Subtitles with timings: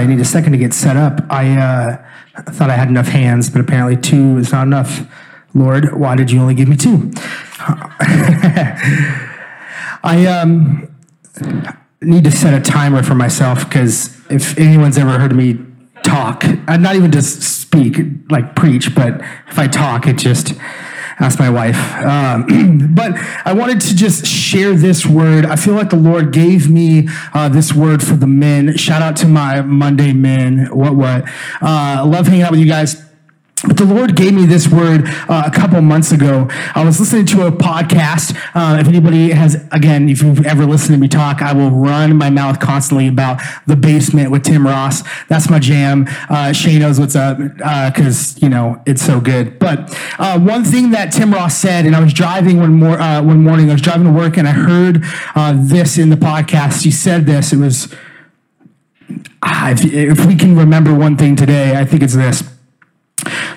[0.00, 1.20] Sorry, I need a second to get set up.
[1.28, 2.02] I uh,
[2.52, 5.06] thought I had enough hands, but apparently two is not enough.
[5.52, 7.10] Lord, why did you only give me two?
[10.02, 10.88] I um,
[12.00, 15.58] need to set a timer for myself because if anyone's ever heard me
[16.02, 17.98] talk, uh, not even just speak,
[18.30, 20.54] like preach, but if I talk, it just
[21.20, 21.78] ask my wife.
[22.02, 23.12] Um, but
[23.44, 25.44] I wanted to just share this word.
[25.44, 28.76] I feel like the Lord gave me uh, this word for the men.
[28.76, 30.66] Shout out to my Monday men.
[30.66, 31.24] What, what?
[31.60, 33.09] Uh, love hanging out with you guys.
[33.66, 36.48] But the Lord gave me this word uh, a couple months ago.
[36.74, 38.34] I was listening to a podcast.
[38.54, 42.16] Uh, if anybody has, again, if you've ever listened to me talk, I will run
[42.16, 45.02] my mouth constantly about the basement with Tim Ross.
[45.28, 46.06] That's my jam.
[46.30, 49.58] Uh, knows what's up because, uh, you know, it's so good.
[49.58, 53.22] But uh, one thing that Tim Ross said, and I was driving one, more, uh,
[53.22, 55.02] one morning, I was driving to work and I heard
[55.68, 56.84] this in the podcast.
[56.84, 57.52] He said this.
[57.52, 57.92] It was,
[59.42, 62.42] if, if we can remember one thing today, I think it's this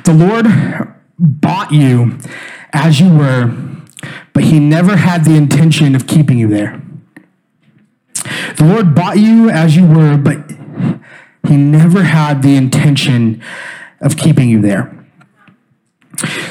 [0.04, 0.48] the Lord
[1.18, 2.18] bought you
[2.72, 3.54] as you were,
[4.34, 6.82] but He never had the intention of keeping you there.
[8.58, 10.52] The Lord bought you as you were, but
[11.48, 13.42] He never had the intention
[14.02, 15.03] of keeping you there.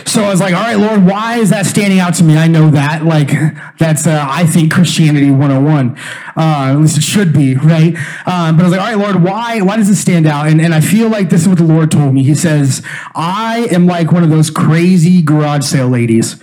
[0.06, 2.36] So I was like, all right, Lord, why is that standing out to me?
[2.36, 3.04] I know that.
[3.04, 3.30] Like,
[3.78, 5.96] that's, uh, I think, Christianity 101.
[6.36, 6.40] Uh,
[6.72, 7.96] at least it should be, right?
[8.26, 10.48] Um, but I was like, all right, Lord, why, why does it stand out?
[10.48, 12.22] And, and I feel like this is what the Lord told me.
[12.24, 12.82] He says,
[13.14, 16.42] I am like one of those crazy garage sale ladies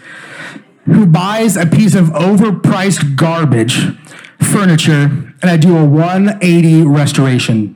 [0.85, 3.95] who buys a piece of overpriced garbage
[4.39, 7.75] furniture and I do a 180 restoration.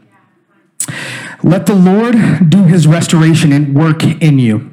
[1.43, 4.72] Let the Lord do his restoration and work in you.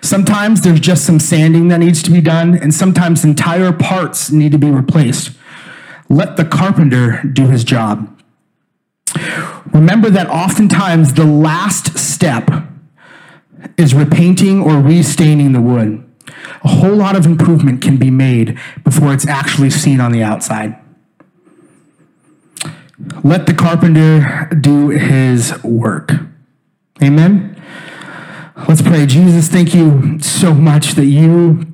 [0.00, 4.52] Sometimes there's just some sanding that needs to be done, and sometimes entire parts need
[4.52, 5.32] to be replaced.
[6.08, 8.14] Let the carpenter do his job.
[9.72, 12.50] Remember that oftentimes the last step
[13.76, 16.04] is repainting or restaining the wood.
[16.64, 20.76] A whole lot of improvement can be made before it's actually seen on the outside.
[23.22, 26.12] Let the carpenter do his work.
[27.02, 27.57] Amen.
[28.66, 29.06] Let's pray.
[29.06, 31.64] Jesus, thank you so much that you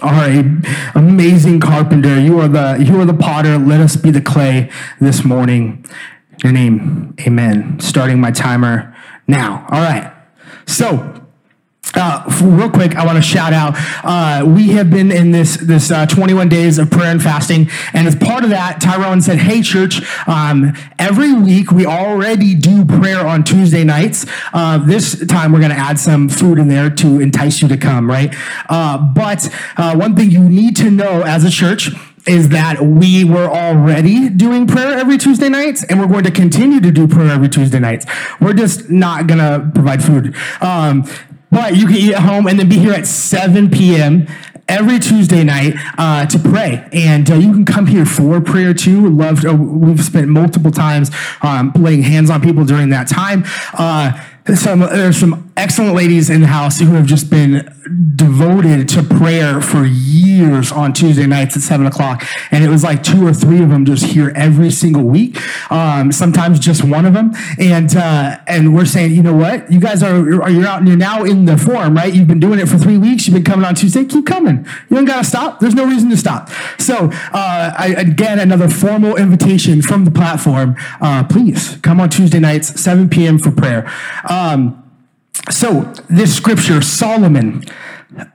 [0.00, 0.62] are a
[0.94, 2.20] amazing carpenter.
[2.20, 3.58] You are the you are the potter.
[3.58, 4.70] Let us be the clay
[5.00, 5.84] this morning.
[6.42, 7.80] Your name, Amen.
[7.80, 9.66] Starting my timer now.
[9.70, 10.14] All right.
[10.66, 11.23] So
[11.94, 13.74] uh, real quick, I want to shout out.
[14.02, 18.06] Uh, we have been in this this uh, 21 days of prayer and fasting, and
[18.06, 23.26] as part of that, Tyrone said, "Hey, church, um, every week we already do prayer
[23.26, 24.26] on Tuesday nights.
[24.52, 27.76] Uh, this time we're going to add some food in there to entice you to
[27.76, 28.34] come, right?
[28.68, 31.90] Uh, but uh, one thing you need to know as a church."
[32.26, 36.80] is that we were already doing prayer every Tuesday nights, and we're going to continue
[36.80, 38.06] to do prayer every Tuesday nights.
[38.40, 40.34] We're just not going to provide food.
[40.62, 41.04] Um,
[41.54, 44.26] but you can eat at home and then be here at 7 p.m.
[44.68, 46.86] every Tuesday night uh, to pray.
[46.92, 49.08] And uh, you can come here for prayer too.
[49.08, 51.10] Love, uh, we've spent multiple times
[51.42, 53.44] um, laying hands on people during that time.
[53.72, 54.20] Uh,
[54.54, 57.72] some, there's some excellent ladies in the house who have just been
[58.16, 62.24] devoted to prayer for years on Tuesday nights at seven o'clock.
[62.50, 65.38] And it was like two or three of them just here every single week.
[65.70, 67.32] Um, sometimes just one of them.
[67.58, 69.70] And, uh, and we're saying, you know what?
[69.70, 72.12] You guys are, are you're out and you're now in the forum, right?
[72.12, 73.26] You've been doing it for three weeks.
[73.26, 74.04] You've been coming on Tuesday.
[74.04, 74.66] Keep coming.
[74.88, 75.60] You don't got to stop.
[75.60, 76.50] There's no reason to stop.
[76.78, 80.76] So, uh, I, again, another formal invitation from the platform.
[81.00, 83.38] Uh, please come on Tuesday nights, 7 p.m.
[83.38, 83.90] for prayer.
[84.28, 84.83] Um,
[85.50, 87.64] so, this scripture, Solomon,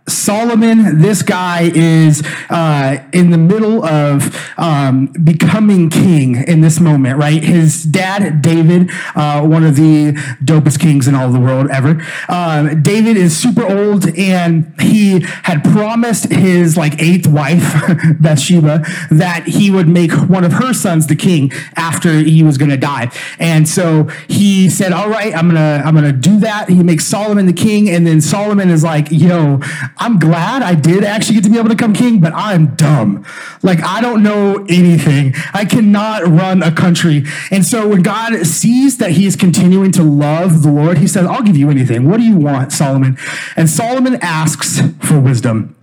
[0.09, 7.17] Solomon, this guy is uh, in the middle of um, becoming king in this moment,
[7.17, 7.43] right?
[7.43, 10.13] His dad, David, uh, one of the
[10.43, 12.01] dopest kings in all the world ever.
[12.27, 17.63] Um, David is super old, and he had promised his like eighth wife,
[18.19, 22.71] Bathsheba, that he would make one of her sons the king after he was going
[22.71, 23.11] to die.
[23.37, 27.45] And so he said, "All right, I'm gonna I'm gonna do that." He makes Solomon
[27.45, 29.61] the king, and then Solomon is like, "Yo."
[29.99, 33.25] I'm glad I did actually get to be able to become king, but I'm dumb.
[33.61, 35.33] Like, I don't know anything.
[35.53, 37.25] I cannot run a country.
[37.51, 41.25] And so when God sees that he is continuing to love the Lord, he says,
[41.25, 42.09] I'll give you anything.
[42.09, 43.17] What do you want, Solomon?
[43.55, 45.75] And Solomon asks for wisdom.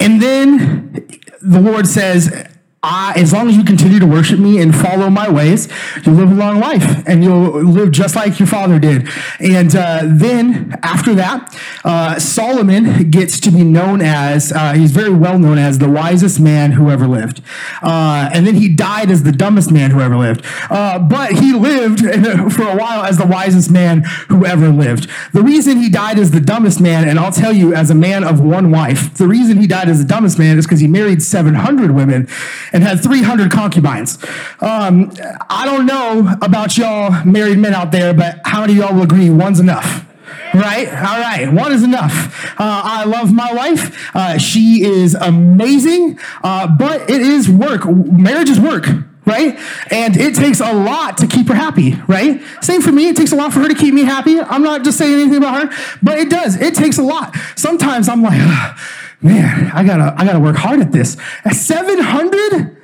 [0.00, 1.08] And then
[1.40, 2.49] the Lord says,
[2.82, 5.68] I, as long as you continue to worship me and follow my ways,
[6.02, 9.06] you'll live a long life and you'll live just like your father did.
[9.38, 11.54] And uh, then after that,
[11.84, 16.40] uh, Solomon gets to be known as, uh, he's very well known as the wisest
[16.40, 17.42] man who ever lived.
[17.82, 20.42] Uh, and then he died as the dumbest man who ever lived.
[20.70, 22.00] Uh, but he lived
[22.54, 25.06] for a while as the wisest man who ever lived.
[25.34, 28.24] The reason he died as the dumbest man, and I'll tell you, as a man
[28.24, 31.22] of one wife, the reason he died as the dumbest man is because he married
[31.22, 32.26] 700 women
[32.72, 34.18] and had 300 concubines.
[34.60, 35.12] Um,
[35.48, 39.02] I don't know about y'all married men out there, but how many of y'all will
[39.02, 40.06] agree one's enough?
[40.54, 40.88] Right?
[40.88, 41.52] All right.
[41.52, 42.52] One is enough.
[42.58, 44.14] Uh, I love my wife.
[44.14, 47.86] Uh, she is amazing, uh, but it is work.
[47.86, 48.86] Marriage is work
[49.26, 49.58] right?
[49.92, 52.42] And it takes a lot to keep her happy, right?
[52.60, 53.08] Same for me.
[53.08, 54.40] It takes a lot for her to keep me happy.
[54.40, 56.60] I'm not just saying anything about her, but it does.
[56.60, 57.36] It takes a lot.
[57.54, 58.40] Sometimes I'm like,
[59.22, 61.16] man, I gotta, I gotta work hard at this.
[61.44, 62.79] At 700?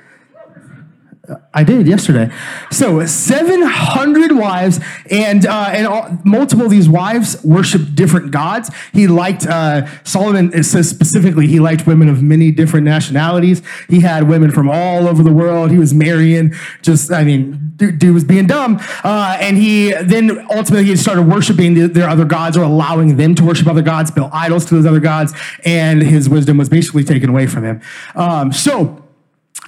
[1.52, 2.30] I did yesterday.
[2.70, 4.80] So 700 wives,
[5.10, 8.70] and uh, and all, multiple of these wives worshiped different gods.
[8.92, 10.52] He liked uh, Solomon.
[10.52, 13.62] It says specifically he liked women of many different nationalities.
[13.88, 15.70] He had women from all over the world.
[15.70, 16.54] He was marrying.
[16.82, 18.78] Just I mean, dude, dude was being dumb.
[19.04, 23.34] Uh, and he then ultimately he started worshiping the, their other gods or allowing them
[23.34, 25.32] to worship other gods, built idols to those other gods,
[25.64, 27.80] and his wisdom was basically taken away from him.
[28.14, 29.02] Um, so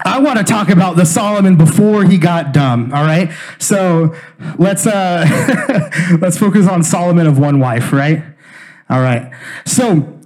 [0.04, 2.92] I want to talk about the Solomon before he got dumb.
[2.92, 4.14] All right, so
[4.58, 5.26] let's uh,
[6.20, 7.92] let's focus on Solomon of one wife.
[7.92, 8.22] Right.
[8.90, 9.32] All right.
[9.66, 10.18] So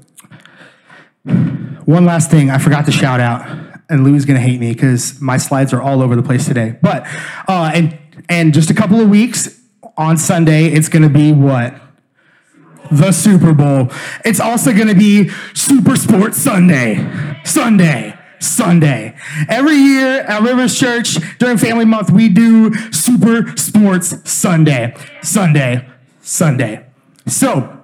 [1.25, 3.47] one last thing I forgot to shout out,
[3.89, 6.77] and Lou's gonna hate me because my slides are all over the place today.
[6.83, 7.07] But
[7.49, 7.99] uh, and
[8.29, 9.61] and just a couple of weeks
[9.97, 11.75] on Sunday, it's gonna be what
[12.91, 13.91] the Super Bowl.
[14.25, 17.41] It's also gonna be Super Sports Sunday.
[17.45, 18.19] Sunday.
[18.43, 19.17] Sunday.
[19.49, 24.95] Every year at Rivers Church during Family Month, we do Super Sports Sunday.
[25.23, 25.89] Sunday.
[26.21, 26.87] Sunday.
[27.27, 27.82] So,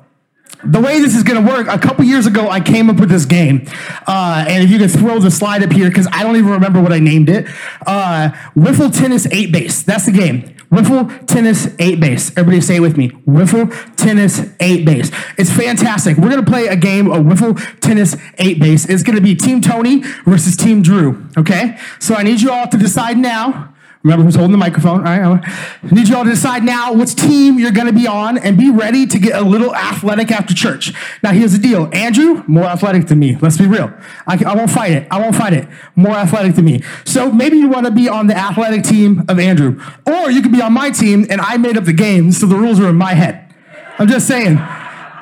[0.65, 3.09] the way this is going to work, a couple years ago, I came up with
[3.09, 3.67] this game.
[4.07, 6.81] Uh, and if you could throw the slide up here, because I don't even remember
[6.81, 7.47] what I named it.
[7.87, 9.83] Uh, Wiffle Tennis 8 Base.
[9.83, 10.55] That's the game.
[10.71, 12.31] Wiffle Tennis 8 Base.
[12.37, 13.11] Everybody say it with me.
[13.27, 15.11] Wiffle Tennis 8 Base.
[15.39, 16.17] It's fantastic.
[16.19, 18.89] We're going to play a game of Wiffle Tennis 8 Base.
[18.89, 21.27] It's going to be Team Tony versus Team Drew.
[21.37, 21.79] Okay?
[22.01, 23.75] So I need you all to decide now
[24.05, 25.07] Remember who's holding the microphone.
[25.07, 25.45] All right.
[25.83, 28.57] I need you all to decide now which team you're going to be on and
[28.57, 30.93] be ready to get a little athletic after church.
[31.23, 33.37] Now, here's the deal Andrew, more athletic than me.
[33.41, 33.93] Let's be real.
[34.27, 35.09] I, I won't fight it.
[35.11, 35.69] I won't fight it.
[35.97, 36.83] More athletic than me.
[37.05, 40.53] So maybe you want to be on the athletic team of Andrew, or you could
[40.53, 42.97] be on my team and I made up the game, so the rules are in
[42.97, 43.53] my head.
[43.99, 44.59] I'm just saying.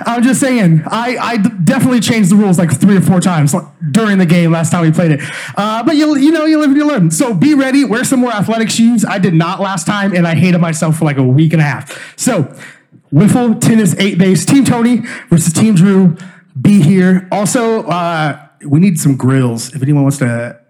[0.06, 3.54] I'm just saying, I, I definitely changed the rules like three or four times
[3.90, 5.20] during the game last time we played it.
[5.56, 7.10] Uh, but you you know, you live and you learn.
[7.10, 9.04] So be ready, wear some more athletic shoes.
[9.04, 11.64] I did not last time, and I hated myself for like a week and a
[11.64, 12.16] half.
[12.18, 12.54] So,
[13.12, 14.98] Wiffle Tennis 8 base, Team Tony
[15.30, 16.16] versus Team Drew.
[16.60, 17.28] Be here.
[17.30, 19.74] Also, uh, we need some grills.
[19.74, 20.60] If anyone wants to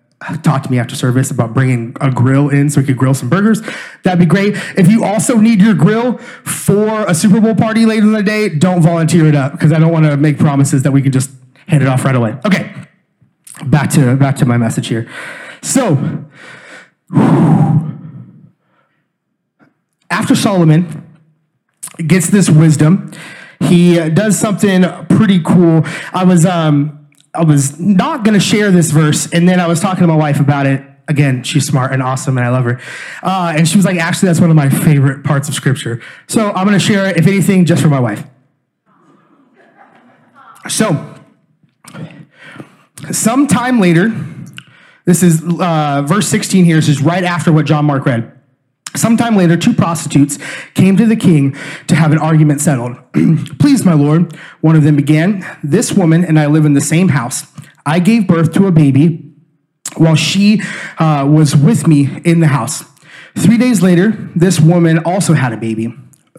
[0.43, 3.29] talk to me after service about bringing a grill in so we could grill some
[3.29, 3.63] burgers.
[4.03, 4.55] That'd be great.
[4.77, 8.49] If you also need your grill for a Super Bowl party later in the day,
[8.49, 11.31] don't volunteer it up because I don't want to make promises that we can just
[11.69, 12.37] hand it off right away.
[12.45, 12.75] Okay,
[13.67, 15.09] back to back to my message here.
[15.63, 16.25] So,
[20.11, 21.07] after Solomon
[21.99, 23.13] gets this wisdom,
[23.61, 25.83] he does something pretty cool.
[26.13, 27.06] I was um,
[27.37, 30.17] I was not going to share this verse, and then I was talking to my
[30.17, 30.83] wife about it.
[31.09, 32.81] Again, she's smart and awesome, and I love her.
[33.23, 36.51] Uh, and she was like, "Actually, that's one of my favorite parts of Scripture." So
[36.51, 38.25] I'm going to share it, if anything, just for my wife.
[40.69, 41.15] So,
[43.13, 44.13] sometime later,
[45.05, 46.77] this is uh, verse 16 here.
[46.77, 48.36] This is right after what John Mark read.
[48.97, 50.39] Sometime later, two prostitutes
[50.75, 52.97] came to the king to have an argument settled.
[53.59, 57.09] Please, my lord, one of them began, This woman and I live in the same
[57.09, 57.47] house.
[57.85, 59.33] I gave birth to a baby
[59.97, 60.63] while she
[60.99, 62.85] uh, was with me in the house.
[63.37, 65.95] Three days later, this woman also had a baby.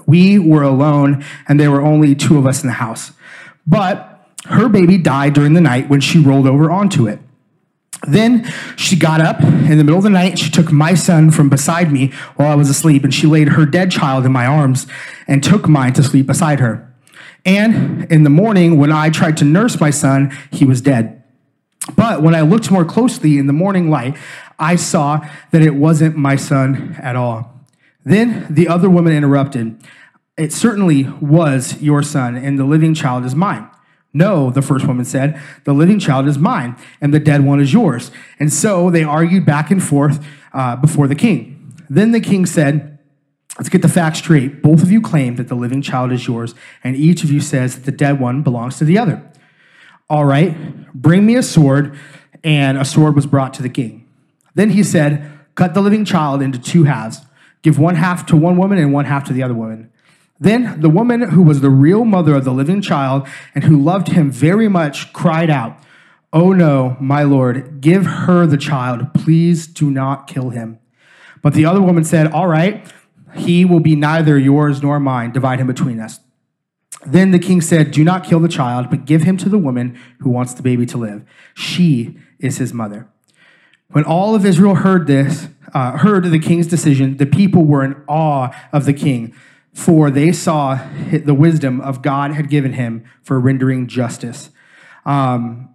[0.05, 3.11] We were alone, and there were only two of us in the house.
[3.65, 7.19] But her baby died during the night when she rolled over onto it.
[8.07, 10.37] Then she got up in the middle of the night.
[10.37, 13.65] She took my son from beside me while I was asleep, and she laid her
[13.65, 14.87] dead child in my arms
[15.27, 16.93] and took mine to sleep beside her.
[17.45, 21.23] And in the morning, when I tried to nurse my son, he was dead.
[21.95, 24.17] But when I looked more closely in the morning light,
[24.59, 27.53] I saw that it wasn't my son at all.
[28.03, 29.81] Then the other woman interrupted.
[30.37, 33.69] It certainly was your son, and the living child is mine.
[34.13, 37.73] No, the first woman said, the living child is mine, and the dead one is
[37.73, 38.09] yours.
[38.39, 41.73] And so they argued back and forth uh, before the king.
[41.89, 42.93] Then the king said,
[43.57, 44.61] Let's get the facts straight.
[44.61, 47.73] Both of you claim that the living child is yours, and each of you says
[47.73, 49.27] that the dead one belongs to the other.
[50.11, 51.97] All right, bring me a sword.
[52.43, 54.07] And a sword was brought to the king.
[54.55, 57.21] Then he said, Cut the living child into two halves.
[57.61, 59.91] Give one half to one woman and one half to the other woman.
[60.39, 64.09] Then the woman who was the real mother of the living child and who loved
[64.09, 65.79] him very much cried out,
[66.33, 69.13] Oh no, my lord, give her the child.
[69.13, 70.79] Please do not kill him.
[71.41, 72.85] But the other woman said, All right,
[73.35, 75.31] he will be neither yours nor mine.
[75.31, 76.19] Divide him between us.
[77.05, 79.97] Then the king said, Do not kill the child, but give him to the woman
[80.19, 81.23] who wants the baby to live.
[81.53, 83.07] She is his mother.
[83.89, 87.95] When all of Israel heard this, uh, heard the king's decision, the people were in
[88.07, 89.33] awe of the king,
[89.77, 90.75] for they saw
[91.11, 94.49] the wisdom of God had given him for rendering justice.
[95.05, 95.69] Um,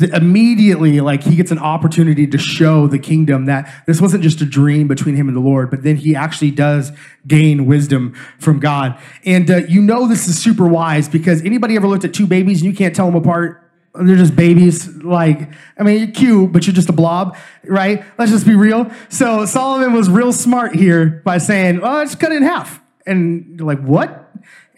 [0.00, 4.46] immediately like he gets an opportunity to show the kingdom that this wasn't just a
[4.46, 6.92] dream between him and the lord but then he actually does
[7.26, 8.96] gain wisdom from god.
[9.24, 12.62] And uh, you know this is super wise because anybody ever looked at two babies
[12.62, 13.68] and you can't tell them apart?
[13.92, 18.04] They're just babies like i mean you're cute but you're just a blob right?
[18.18, 18.88] Let's just be real.
[19.08, 23.60] So solomon was real smart here by saying oh let's cut it in half and
[23.60, 24.30] like what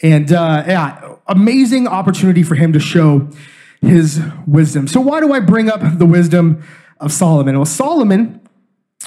[0.03, 3.29] and uh, yeah amazing opportunity for him to show
[3.81, 4.87] his wisdom.
[4.87, 6.63] So, why do I bring up the wisdom
[6.99, 7.57] of Solomon?
[7.57, 8.41] Well, Solomon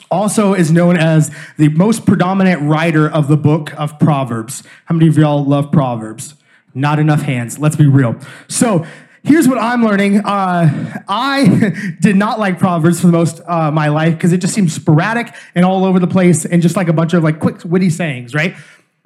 [0.10, 4.64] also is known as the most predominant writer of the book of Proverbs.
[4.86, 6.36] How many of y'all love Proverbs?
[6.74, 7.60] Not enough hands.
[7.60, 8.16] Let's be real.
[8.48, 8.86] So,
[9.24, 10.20] here's what I'm learning.
[10.20, 14.56] Uh, I did not like Proverbs for the most uh, my life because it just
[14.56, 17.64] seemed sporadic and all over the place and just like a bunch of like quick
[17.64, 18.56] witty sayings, right?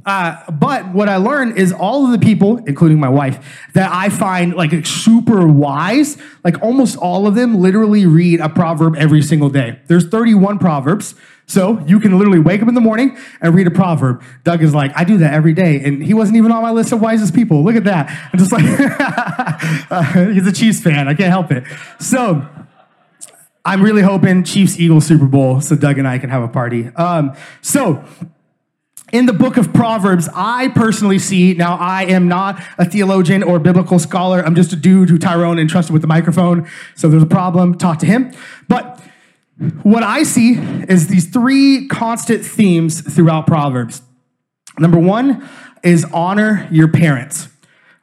[0.05, 4.09] Uh, but what I learned is all of the people, including my wife, that I
[4.09, 9.49] find like super wise, like almost all of them literally read a proverb every single
[9.49, 9.79] day.
[9.87, 11.15] There's 31 proverbs.
[11.49, 14.21] So you can literally wake up in the morning and read a proverb.
[14.43, 15.81] Doug is like, I do that every day.
[15.81, 17.63] And he wasn't even on my list of wisest people.
[17.63, 18.09] Look at that.
[18.33, 18.63] I'm just like,
[19.89, 21.07] uh, he's a Chiefs fan.
[21.07, 21.63] I can't help it.
[21.99, 22.45] So
[23.63, 26.87] I'm really hoping Chiefs Eagles Super Bowl so Doug and I can have a party.
[26.95, 28.03] Um, so
[29.13, 33.57] in the book of Proverbs, I personally see, now I am not a theologian or
[33.57, 34.41] biblical scholar.
[34.41, 36.67] I'm just a dude who Tyrone entrusted with the microphone.
[36.95, 38.33] So there's a problem, talk to him.
[38.67, 39.01] But
[39.83, 44.01] what I see is these three constant themes throughout Proverbs.
[44.77, 45.47] Number one
[45.83, 47.47] is honor your parents.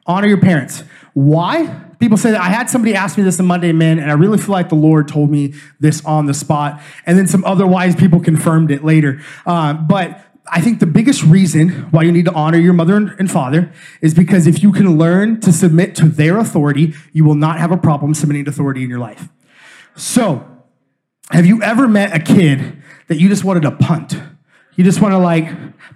[0.07, 0.83] Honor your parents.
[1.13, 1.81] Why?
[1.99, 4.37] People say that I had somebody ask me this on Monday Men, and I really
[4.37, 6.81] feel like the Lord told me this on the spot.
[7.05, 9.21] And then some other wise people confirmed it later.
[9.45, 13.31] Uh, but I think the biggest reason why you need to honor your mother and
[13.31, 13.71] father
[14.01, 17.71] is because if you can learn to submit to their authority, you will not have
[17.71, 19.27] a problem submitting to authority in your life.
[19.95, 20.47] So,
[21.31, 24.15] have you ever met a kid that you just wanted to punt?
[24.75, 25.45] You just want to like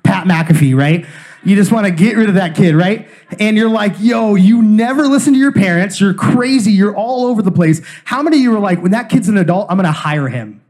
[0.03, 1.05] Pat McAfee, right?
[1.43, 3.07] You just want to get rid of that kid, right?
[3.39, 6.01] And you're like, yo, you never listen to your parents.
[6.01, 6.71] You're crazy.
[6.71, 7.81] You're all over the place.
[8.05, 10.27] How many of you are like, when that kid's an adult, I'm going to hire
[10.27, 10.61] him?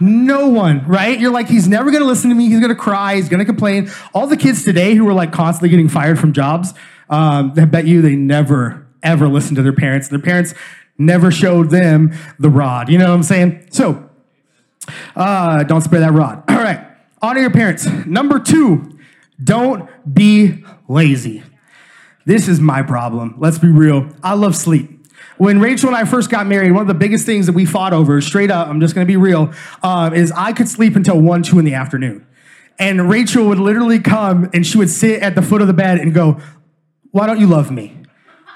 [0.00, 1.20] No one, right?
[1.20, 2.48] You're like, he's never gonna listen to me.
[2.48, 3.16] He's gonna cry.
[3.16, 3.90] He's gonna complain.
[4.14, 6.72] All the kids today who are like constantly getting fired from jobs,
[7.10, 10.08] um, I bet you they never, ever listen to their parents.
[10.08, 10.54] Their parents
[10.96, 12.88] never showed them the rod.
[12.88, 13.68] You know what I'm saying?
[13.70, 14.08] So,
[15.14, 16.44] uh, don't spare that rod.
[16.48, 16.86] All right.
[17.22, 17.86] Honor your parents.
[18.06, 18.98] Number two,
[19.42, 21.42] don't be lazy.
[22.24, 23.34] This is my problem.
[23.38, 24.08] Let's be real.
[24.22, 24.99] I love sleep.
[25.40, 27.94] When Rachel and I first got married, one of the biggest things that we fought
[27.94, 31.42] over, straight up, I'm just gonna be real, uh, is I could sleep until one,
[31.42, 32.26] two in the afternoon.
[32.78, 35.98] And Rachel would literally come and she would sit at the foot of the bed
[35.98, 36.38] and go,
[37.12, 37.96] Why don't you love me?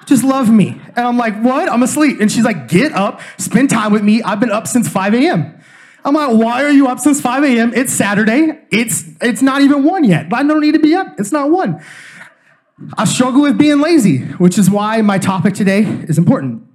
[0.05, 0.79] Just love me.
[0.95, 1.71] And I'm like, What?
[1.71, 2.21] I'm asleep.
[2.21, 4.23] And she's like, Get up, spend time with me.
[4.23, 5.59] I've been up since 5 a.m.
[6.05, 7.73] I'm like, why are you up since 5 a.m.?
[7.73, 8.59] It's Saturday.
[8.71, 10.31] It's it's not even one yet.
[10.35, 11.19] I don't need to be up.
[11.19, 11.83] It's not one.
[12.99, 16.74] I struggle with being lazy, which is why my topic today is important.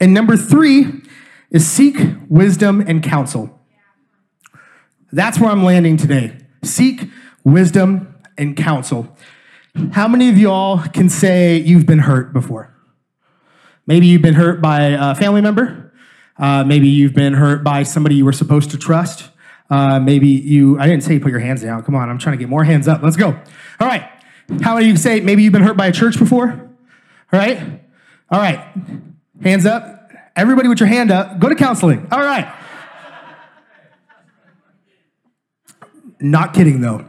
[0.00, 1.02] And number three
[1.50, 1.96] is seek
[2.28, 3.60] wisdom and counsel.
[5.12, 6.36] That's where I'm landing today.
[6.64, 7.08] Seek
[7.44, 9.16] wisdom and counsel.
[9.92, 12.74] How many of y'all can say you've been hurt before?
[13.86, 15.92] Maybe you've been hurt by a family member.
[16.36, 19.30] Uh, maybe you've been hurt by somebody you were supposed to trust.
[19.70, 21.82] Uh, maybe you, I didn't say put your hands down.
[21.84, 23.02] Come on, I'm trying to get more hands up.
[23.02, 23.28] Let's go.
[23.80, 24.08] All right.
[24.62, 26.50] How many of you say maybe you've been hurt by a church before?
[27.32, 27.80] All right?
[28.30, 28.66] All right.
[29.44, 30.10] Hands up.
[30.34, 32.08] Everybody with your hand up, go to counseling.
[32.10, 32.52] All right.
[36.18, 37.04] Not kidding though.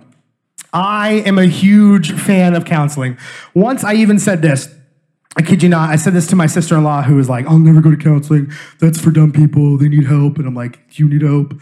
[0.73, 3.17] I am a huge fan of counseling.
[3.53, 4.67] Once I even said this,
[5.37, 7.45] I kid you not, I said this to my sister in law who was like,
[7.45, 8.51] I'll never go to counseling.
[8.81, 9.77] That's for dumb people.
[9.77, 10.37] They need help.
[10.37, 11.53] And I'm like, You need help.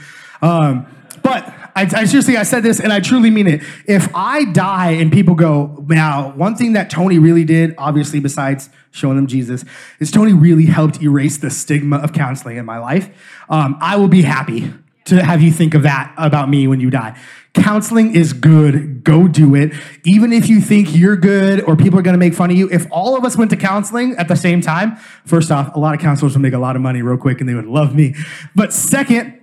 [0.41, 0.87] Um,
[1.21, 3.61] but I, I, seriously, I said this and I truly mean it.
[3.85, 8.69] If I die and people go, now, one thing that Tony really did, obviously, besides
[8.91, 9.65] showing them Jesus,
[9.99, 13.09] is Tony really helped erase the stigma of counseling in my life.
[13.49, 14.71] Um, I will be happy
[15.05, 17.17] to have you think of that about me when you die.
[17.53, 19.03] Counseling is good.
[19.03, 19.73] Go do it.
[20.05, 22.69] Even if you think you're good or people are going to make fun of you,
[22.71, 25.93] if all of us went to counseling at the same time, first off, a lot
[25.93, 28.15] of counselors would make a lot of money real quick and they would love me.
[28.55, 29.39] But second,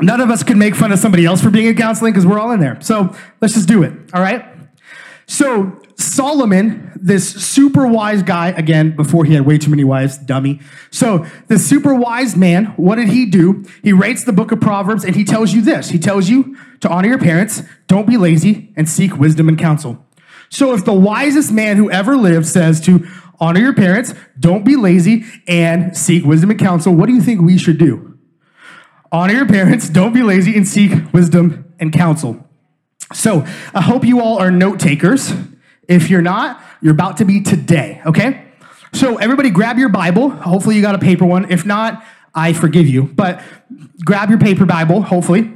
[0.00, 2.38] none of us could make fun of somebody else for being in counseling because we're
[2.38, 2.80] all in there.
[2.80, 3.92] So let's just do it.
[4.12, 4.44] All right.
[5.26, 10.60] So Solomon, this super wise guy, again, before he had way too many wives, dummy.
[10.90, 13.64] So, the super wise man, what did he do?
[13.82, 15.88] He writes the book of Proverbs and he tells you this.
[15.88, 20.04] He tells you to honor your parents, don't be lazy, and seek wisdom and counsel.
[20.50, 23.08] So, if the wisest man who ever lived says to
[23.40, 27.40] honor your parents, don't be lazy, and seek wisdom and counsel, what do you think
[27.40, 28.15] we should do?
[29.16, 32.46] Honor your parents, don't be lazy, and seek wisdom and counsel.
[33.14, 35.32] So, I hope you all are note takers.
[35.88, 38.44] If you're not, you're about to be today, okay?
[38.92, 40.28] So, everybody grab your Bible.
[40.28, 41.50] Hopefully, you got a paper one.
[41.50, 42.04] If not,
[42.34, 43.04] I forgive you.
[43.04, 43.42] But
[44.04, 45.50] grab your paper Bible, hopefully,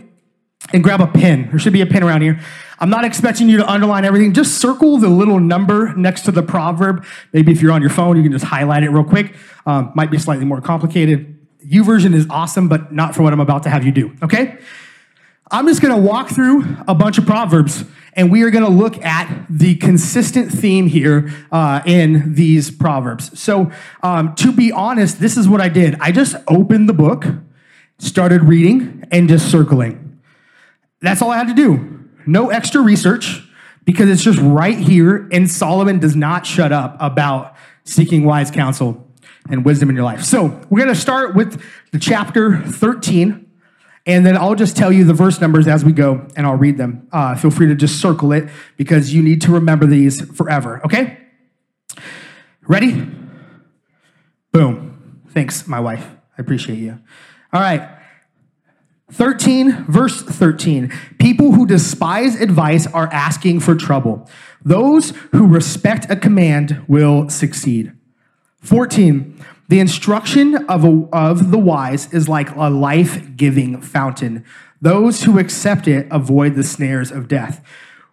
[0.73, 1.51] and grab a pen.
[1.51, 2.41] There should be a pen around here.
[2.79, 4.33] I'm not expecting you to underline everything.
[4.33, 7.05] Just circle the little number next to the proverb.
[7.35, 9.37] Maybe if you're on your phone, you can just highlight it real quick.
[9.67, 11.40] Um, might be slightly more complicated.
[11.71, 14.59] YouVersion is awesome, but not for what I'm about to have you do, okay?
[15.51, 19.47] I'm just gonna walk through a bunch of proverbs and we are to look at
[19.49, 23.39] the consistent theme here uh, in these proverbs.
[23.39, 23.71] So,
[24.03, 25.97] um, to be honest, this is what I did.
[26.01, 27.25] I just opened the book,
[27.99, 30.21] started reading, and just circling.
[31.01, 32.09] That's all I had to do.
[32.27, 33.43] No extra research
[33.85, 39.10] because it's just right here, and Solomon does not shut up about seeking wise counsel
[39.51, 40.23] and wisdom in your life.
[40.23, 43.47] So, we're going to start with the chapter 13
[44.07, 46.79] and then I'll just tell you the verse numbers as we go, and I'll read
[46.79, 47.07] them.
[47.13, 51.19] Uh, feel free to just circle it because you need to remember these forever, okay?
[52.67, 53.07] Ready?
[54.53, 55.23] Boom.
[55.29, 56.09] Thanks, my wife.
[56.37, 56.99] I appreciate you.
[57.53, 57.89] All right.
[59.13, 60.93] 13, verse 13.
[61.19, 64.29] People who despise advice are asking for trouble.
[64.65, 67.93] Those who respect a command will succeed.
[68.61, 69.45] 14.
[69.69, 74.45] The instruction of, a, of the wise is like a life giving fountain.
[74.81, 77.65] Those who accept it avoid the snares of death.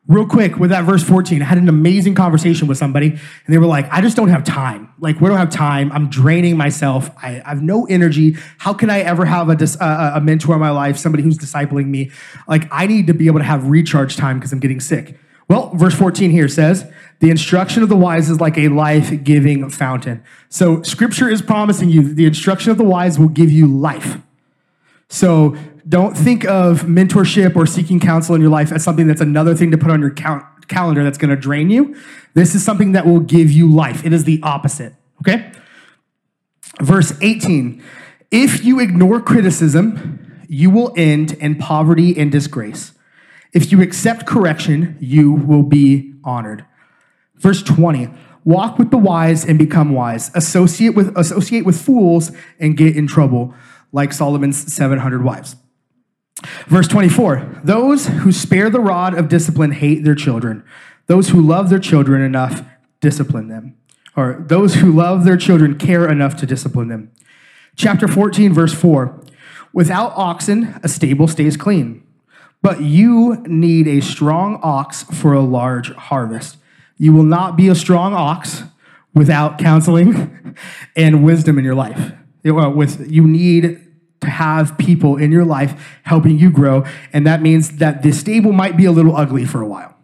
[0.07, 3.57] Real quick, with that verse 14, I had an amazing conversation with somebody, and they
[3.57, 4.89] were like, I just don't have time.
[4.99, 5.91] Like, we don't have time.
[5.91, 7.09] I'm draining myself.
[7.21, 8.37] I, I have no energy.
[8.57, 11.87] How can I ever have a, a, a mentor in my life, somebody who's discipling
[11.87, 12.11] me?
[12.47, 15.19] Like, I need to be able to have recharge time because I'm getting sick.
[15.47, 19.69] Well, verse 14 here says, the instruction of the wise is like a life giving
[19.69, 20.23] fountain.
[20.49, 24.17] So, scripture is promising you the instruction of the wise will give you life.
[25.09, 25.57] So,
[25.87, 29.71] don't think of mentorship or seeking counsel in your life as something that's another thing
[29.71, 31.95] to put on your cal- calendar that's going to drain you.
[32.33, 34.05] This is something that will give you life.
[34.05, 35.51] It is the opposite, okay?
[36.81, 37.81] Verse 18
[38.29, 42.91] If you ignore criticism, you will end in poverty and disgrace.
[43.53, 46.65] If you accept correction, you will be honored.
[47.35, 48.09] Verse 20
[48.43, 50.31] Walk with the wise and become wise.
[50.33, 53.53] Associate with, associate with fools and get in trouble,
[53.91, 55.57] like Solomon's 700 wives.
[56.67, 60.63] Verse 24 Those who spare the rod of discipline hate their children.
[61.07, 62.63] Those who love their children enough
[63.01, 63.75] discipline them.
[64.15, 67.11] Or those who love their children care enough to discipline them.
[67.75, 69.21] Chapter 14, verse 4
[69.73, 72.01] Without oxen, a stable stays clean,
[72.61, 76.57] but you need a strong ox for a large harvest.
[76.97, 78.63] You will not be a strong ox
[79.13, 80.55] without counseling
[80.95, 82.13] and wisdom in your life.
[82.43, 83.81] With you need
[84.21, 88.51] to have people in your life helping you grow, and that means that the stable
[88.51, 89.95] might be a little ugly for a while.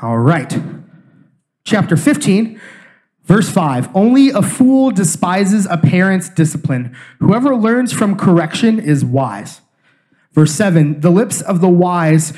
[0.00, 0.60] All right.
[1.64, 2.60] Chapter 15,
[3.24, 3.94] verse 5.
[3.94, 6.96] Only a fool despises a parent's discipline.
[7.18, 9.60] Whoever learns from correction is wise.
[10.38, 12.32] Verse 7 The lips of the wise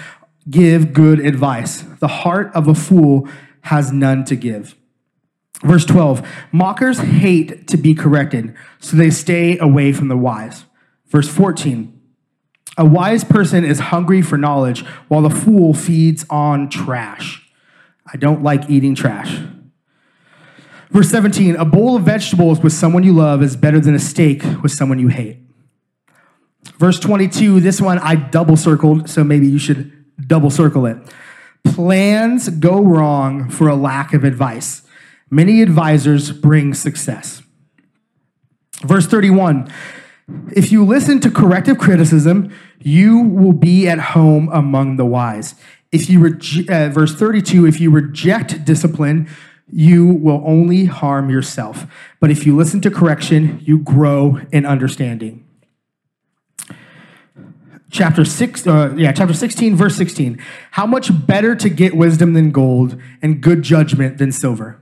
[0.49, 1.83] give good advice.
[1.83, 3.29] The heart of a fool
[3.65, 4.75] has none to give.
[5.63, 10.65] Verse 12 Mockers hate to be corrected, so they stay away from the wise.
[11.09, 12.01] Verse 14
[12.79, 17.47] A wise person is hungry for knowledge, while the fool feeds on trash.
[18.11, 19.41] I don't like eating trash.
[20.89, 24.43] Verse 17 A bowl of vegetables with someone you love is better than a steak
[24.63, 25.50] with someone you hate.
[26.79, 29.93] Verse 22, this one I double circled, so maybe you should
[30.27, 30.97] double circle it.
[31.65, 34.83] Plans go wrong for a lack of advice.
[35.31, 37.43] Many advisors bring success.
[38.83, 39.71] Verse 31
[40.53, 45.55] If you listen to corrective criticism, you will be at home among the wise.
[45.93, 49.29] If you rege- uh, verse 32, if you reject discipline,
[49.73, 51.87] you will only harm yourself.
[52.21, 55.45] But if you listen to correction, you grow in understanding.
[57.91, 60.41] Chapter 6 uh, yeah, chapter 16 verse 16.
[60.73, 64.81] How much better to get wisdom than gold and good judgment than silver.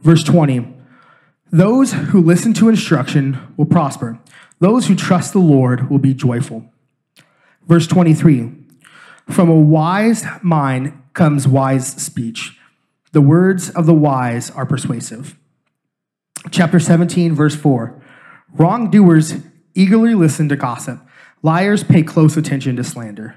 [0.00, 0.74] Verse 20.
[1.50, 4.18] Those who listen to instruction will prosper.
[4.58, 6.64] Those who trust the Lord will be joyful.
[7.68, 8.52] Verse 23
[9.28, 12.58] From a wise mind comes wise speech.
[13.12, 15.38] The words of the wise are persuasive.
[16.50, 18.02] Chapter 17, verse 4
[18.52, 19.34] Wrongdoers
[19.74, 21.00] eagerly listen to gossip,
[21.44, 23.36] liars pay close attention to slander.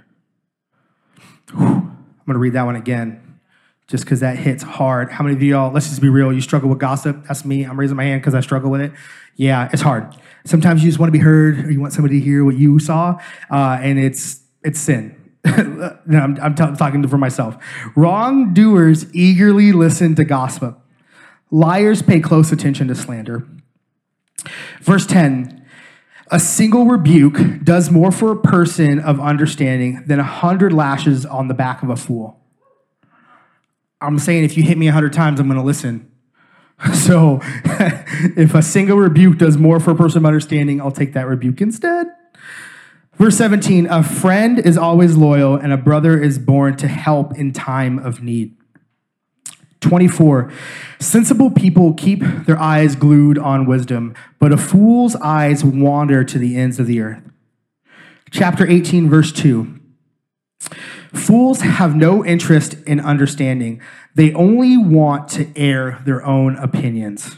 [1.51, 1.59] Whew.
[1.59, 3.39] I'm going to read that one again
[3.87, 5.11] just because that hits hard.
[5.11, 7.25] How many of y'all, let's just be real, you struggle with gossip?
[7.27, 7.63] That's me.
[7.63, 8.93] I'm raising my hand because I struggle with it.
[9.35, 10.15] Yeah, it's hard.
[10.45, 12.79] Sometimes you just want to be heard or you want somebody to hear what you
[12.79, 13.19] saw,
[13.51, 15.15] uh, and it's, it's sin.
[15.45, 17.57] no, I'm, I'm, t- I'm talking for myself.
[17.95, 20.79] Wrongdoers eagerly listen to gossip,
[21.51, 23.47] liars pay close attention to slander.
[24.81, 25.56] Verse 10
[26.29, 31.47] A single rebuke does more for a person of understanding than a hundred lashes on
[31.47, 32.39] the back of a fool.
[34.01, 36.11] I'm saying if you hit me a hundred times, I'm going to listen.
[36.93, 37.39] So
[38.37, 41.59] if a single rebuke does more for a person of understanding, I'll take that rebuke
[41.59, 42.05] instead.
[43.15, 47.51] Verse 17 A friend is always loyal, and a brother is born to help in
[47.51, 48.56] time of need.
[49.81, 50.51] 24
[50.99, 56.57] Sensible people keep their eyes glued on wisdom, but a fool's eyes wander to the
[56.57, 57.21] ends of the earth.
[58.31, 59.79] Chapter 18, verse 2
[61.13, 63.81] Fools have no interest in understanding,
[64.15, 67.37] they only want to air their own opinions.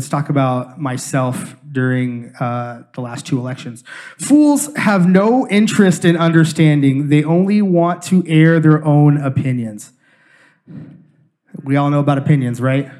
[0.00, 3.84] Let's talk about myself during uh, the last two elections.
[4.16, 9.92] Fools have no interest in understanding, they only want to air their own opinions.
[11.62, 12.90] We all know about opinions, right?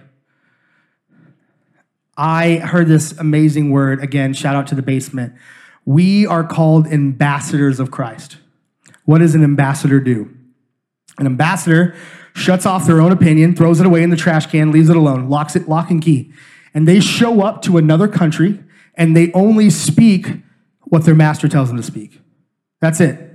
[2.19, 5.33] I heard this amazing word again, shout out to the basement.
[5.87, 8.37] We are called ambassadors of Christ.
[9.07, 10.29] What does an ambassador do?
[11.17, 11.95] An ambassador
[12.35, 15.31] shuts off their own opinion, throws it away in the trash can, leaves it alone,
[15.31, 16.35] locks it, lock and key
[16.75, 18.63] and they show up to another country
[18.95, 20.29] and they only speak
[20.83, 22.21] what their master tells them to speak.
[22.81, 23.31] That's it.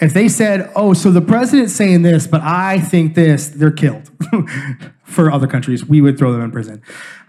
[0.00, 4.10] If they said, oh, so the president's saying this, but I think this, they're killed.
[5.02, 6.82] For other countries, we would throw them in prison.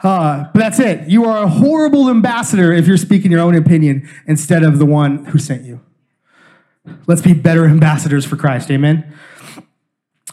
[0.03, 1.09] Uh, but that's it.
[1.09, 5.25] You are a horrible ambassador if you're speaking your own opinion instead of the one
[5.25, 5.79] who sent you.
[7.07, 8.69] Let's be better ambassadors for Christ.
[8.69, 9.15] Amen.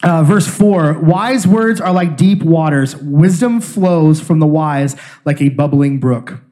[0.07, 5.43] Uh, verse 4 Wise words are like deep waters, wisdom flows from the wise like
[5.43, 6.43] a bubbling brook.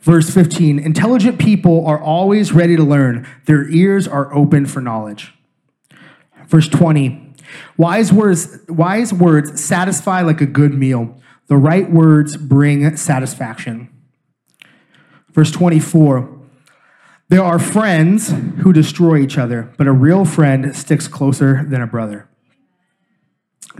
[0.00, 5.34] Verse 15 Intelligent people are always ready to learn, their ears are open for knowledge.
[6.46, 7.34] Verse 20
[7.76, 13.90] Wise words, wise words satisfy like a good meal, the right words bring satisfaction.
[15.34, 16.41] Verse 24
[17.32, 21.86] there are friends who destroy each other, but a real friend sticks closer than a
[21.86, 22.28] brother.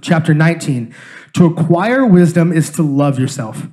[0.01, 0.95] Chapter 19
[1.35, 3.67] To acquire wisdom is to love yourself.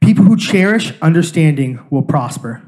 [0.00, 2.62] People who cherish understanding will prosper.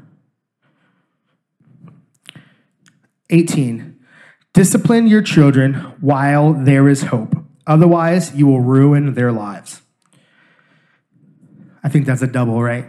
[3.31, 3.99] 18
[4.53, 7.35] Discipline your children while there is hope.
[7.65, 9.81] Otherwise, you will ruin their lives.
[11.83, 12.85] I think that's a double, right?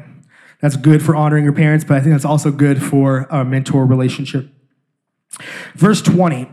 [0.61, 3.87] That's good for honoring your parents, but I think that's also good for a mentor
[3.87, 4.49] relationship.
[5.75, 6.45] Verse 20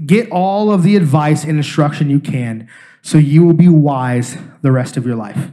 [0.06, 2.68] Get all of the advice and instruction you can,
[3.02, 5.52] so you will be wise the rest of your life.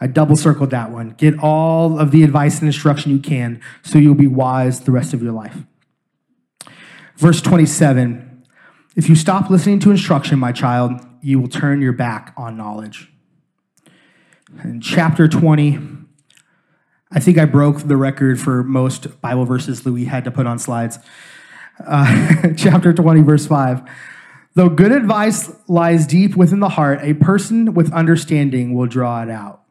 [0.00, 1.10] I double circled that one.
[1.10, 5.14] Get all of the advice and instruction you can, so you'll be wise the rest
[5.14, 5.56] of your life.
[7.16, 8.44] Verse 27
[8.96, 13.12] If you stop listening to instruction, my child, you will turn your back on knowledge.
[14.64, 15.78] In chapter 20,
[17.14, 20.58] I think I broke the record for most Bible verses Louis had to put on
[20.58, 20.98] slides.
[21.84, 23.82] Uh, chapter 20, verse 5.
[24.54, 29.30] Though good advice lies deep within the heart, a person with understanding will draw it
[29.30, 29.62] out.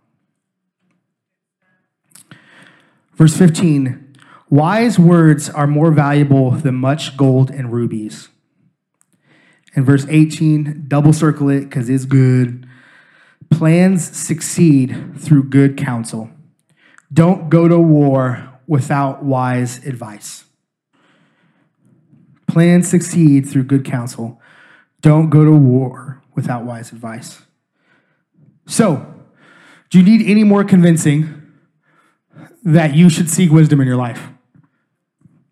[3.13, 4.07] Verse 15
[4.49, 8.29] Wise words are more valuable than much gold and rubies.
[9.75, 12.67] And verse 18, double circle it because it's good.
[13.49, 16.29] Plans succeed through good counsel.
[17.11, 20.45] Don't go to war without wise advice.
[22.47, 24.41] Plans succeed through good counsel.
[25.01, 27.41] Don't go to war without wise advice.
[28.67, 29.13] So,
[29.89, 31.41] do you need any more convincing
[32.63, 34.29] that you should seek wisdom in your life?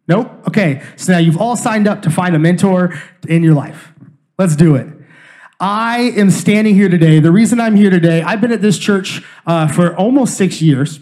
[0.07, 0.31] Nope.
[0.47, 0.81] Okay.
[0.95, 3.93] So now you've all signed up to find a mentor in your life.
[4.37, 4.87] Let's do it.
[5.59, 7.19] I am standing here today.
[7.19, 10.99] The reason I'm here today, I've been at this church uh, for almost six years.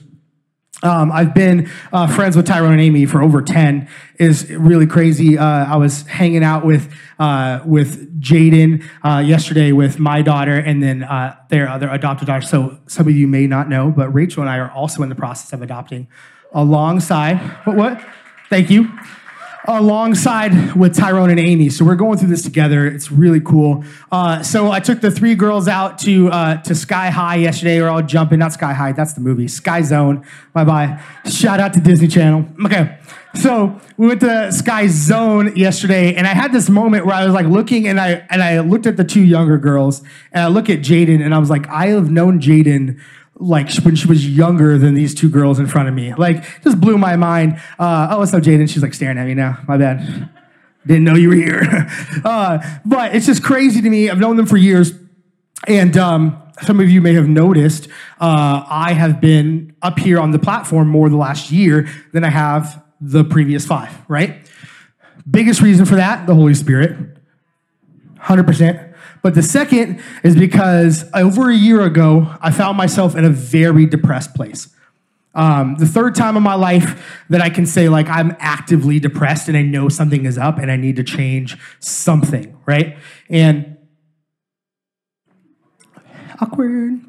[0.84, 3.90] Um, I've been uh, friends with Tyrone and Amy for over ten.
[4.20, 5.38] Is really crazy.
[5.38, 10.82] Uh, I was hanging out with uh, with Jaden uh, yesterday with my daughter and
[10.82, 12.46] then uh, their other adopted daughter.
[12.46, 15.16] So some of you may not know, but Rachel and I are also in the
[15.16, 16.08] process of adopting
[16.54, 17.38] alongside.
[17.66, 17.76] What?
[17.76, 18.06] What?
[18.50, 18.90] Thank you
[19.68, 21.70] alongside with Tyrone and Amy.
[21.70, 22.88] So we're going through this together.
[22.88, 23.84] It's really cool.
[24.12, 27.82] Uh, so I took the three girls out to uh, to Sky High yesterday.
[27.82, 29.48] We're all jumping, not Sky High, that's the movie.
[29.48, 30.26] Sky Zone.
[30.54, 31.02] Bye bye.
[31.26, 32.48] Shout out to Disney Channel.
[32.66, 32.98] Okay.
[33.36, 37.34] So we went to Sky Zone yesterday, and I had this moment where I was
[37.34, 40.02] like looking, and I and I looked at the two younger girls,
[40.32, 43.00] and I look at Jaden, and I was like, I have known Jaden
[43.40, 46.14] like when she was younger than these two girls in front of me.
[46.14, 47.60] Like, just blew my mind.
[47.78, 48.70] Uh, oh, what's up, Jaden?
[48.70, 49.60] She's like staring at me now.
[49.68, 50.30] My bad.
[50.86, 51.88] Didn't know you were here.
[52.26, 54.10] uh, but it's just crazy to me.
[54.10, 54.94] I've known them for years.
[55.68, 57.88] And um, some of you may have noticed
[58.20, 62.30] uh, I have been up here on the platform more the last year than I
[62.30, 64.50] have the previous five, right?
[65.30, 66.98] Biggest reason for that, the Holy Spirit.
[68.20, 68.87] 100%.
[69.28, 73.86] But the second is because over a year ago, I found myself in a very
[73.86, 74.70] depressed place.
[75.36, 79.50] Um, the third time in my life that I can say, like, I'm actively depressed
[79.50, 82.98] and I know something is up and I need to change something, right?
[83.30, 83.76] And
[86.40, 87.02] awkward.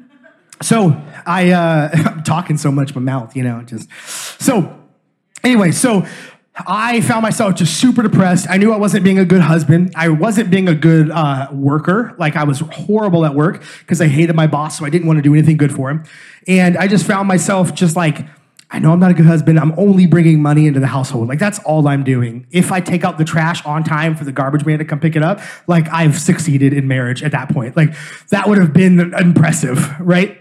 [0.61, 3.89] So I, uh, I'm talking so much, my mouth, you know, just
[4.41, 4.77] so.
[5.41, 6.05] Anyway, so
[6.67, 8.47] I found myself just super depressed.
[8.49, 9.93] I knew I wasn't being a good husband.
[9.95, 12.15] I wasn't being a good uh, worker.
[12.17, 15.17] Like I was horrible at work because I hated my boss, so I didn't want
[15.17, 16.03] to do anything good for him.
[16.47, 18.25] And I just found myself just like,
[18.71, 19.59] I know I'm not a good husband.
[19.59, 21.27] I'm only bringing money into the household.
[21.27, 22.45] Like that's all I'm doing.
[22.51, 25.15] If I take out the trash on time for the garbage man to come pick
[25.15, 27.75] it up, like I've succeeded in marriage at that point.
[27.75, 27.95] Like
[28.29, 30.38] that would have been impressive, right?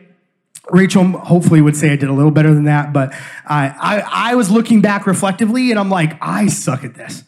[0.70, 3.12] Rachel hopefully would say I did a little better than that, but
[3.46, 7.24] I, I, I was looking back reflectively and I'm like, I suck at this.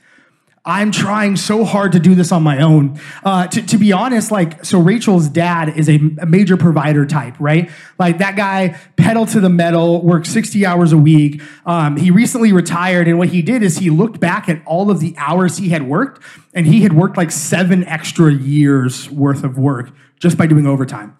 [0.64, 3.00] I'm trying so hard to do this on my own.
[3.24, 7.34] Uh, to, to, be honest, like, so Rachel's dad is a, a, major provider type,
[7.40, 7.70] right?
[7.98, 11.40] Like, that guy, pedal to the metal, works 60 hours a week.
[11.64, 15.00] Um, he recently retired, and what he did is he looked back at all of
[15.00, 16.22] the hours he had worked,
[16.52, 21.16] and he had worked like seven extra years worth of work just by doing overtime.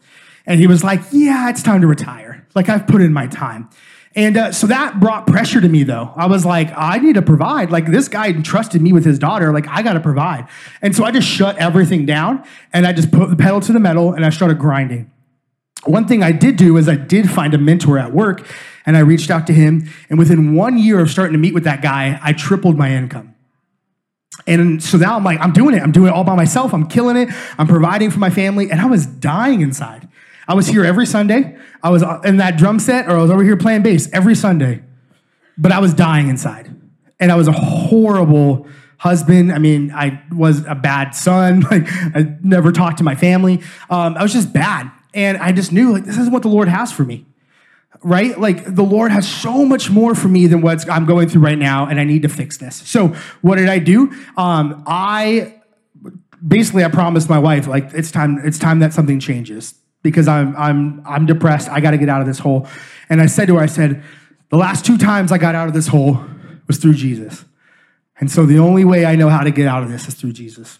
[0.51, 2.45] And he was like, Yeah, it's time to retire.
[2.57, 3.71] Like, I've put in my time.
[4.17, 6.13] And uh, so that brought pressure to me, though.
[6.17, 7.71] I was like, I need to provide.
[7.71, 9.53] Like, this guy entrusted me with his daughter.
[9.53, 10.49] Like, I got to provide.
[10.83, 13.79] And so I just shut everything down and I just put the pedal to the
[13.79, 15.09] metal and I started grinding.
[15.85, 18.45] One thing I did do is I did find a mentor at work
[18.85, 19.89] and I reached out to him.
[20.09, 23.37] And within one year of starting to meet with that guy, I tripled my income.
[24.49, 25.83] And so now I'm like, I'm doing it.
[25.83, 26.75] I'm doing it all by myself.
[26.75, 27.29] I'm killing it.
[27.57, 28.69] I'm providing for my family.
[28.69, 30.09] And I was dying inside.
[30.49, 31.57] I was here every Sunday.
[31.83, 34.83] I was in that drum set, or I was over here playing bass every Sunday.
[35.57, 36.75] But I was dying inside.
[37.19, 38.67] And I was a horrible
[38.99, 39.53] husband.
[39.53, 41.65] I mean, I was a bad son.
[41.71, 43.61] Like, I never talked to my family.
[43.89, 44.91] Um, I was just bad.
[45.15, 47.27] And I just knew, like, this is what the Lord has for me.
[48.03, 48.39] Right?
[48.39, 51.59] Like, the Lord has so much more for me than what I'm going through right
[51.59, 52.77] now, and I need to fix this.
[52.77, 53.09] So,
[53.43, 54.11] what did I do?
[54.37, 55.61] Um, I
[56.47, 60.57] basically I promised my wife, like, it's time, it's time that something changes because I'm
[60.57, 61.69] I'm I'm depressed.
[61.69, 62.67] I got to get out of this hole.
[63.09, 64.03] And I said to her, I said,
[64.51, 66.25] the last two times I got out of this hole
[66.67, 67.45] was through Jesus.
[68.19, 70.33] And so the only way I know how to get out of this is through
[70.33, 70.79] Jesus.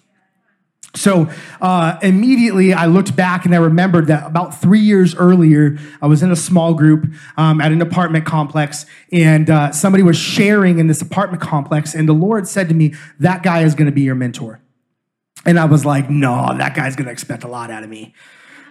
[0.97, 1.31] So
[1.61, 6.23] uh, immediately I looked back and I remembered that about three years earlier, I was
[6.23, 7.07] in a small group
[7.37, 12.09] um, at an apartment complex, and uh, somebody was sharing in this apartment complex, and
[12.09, 14.61] the Lord said to me, That guy is going to be your mentor.
[15.47, 18.13] And I was like, No, that guy's going to expect a lot out of me.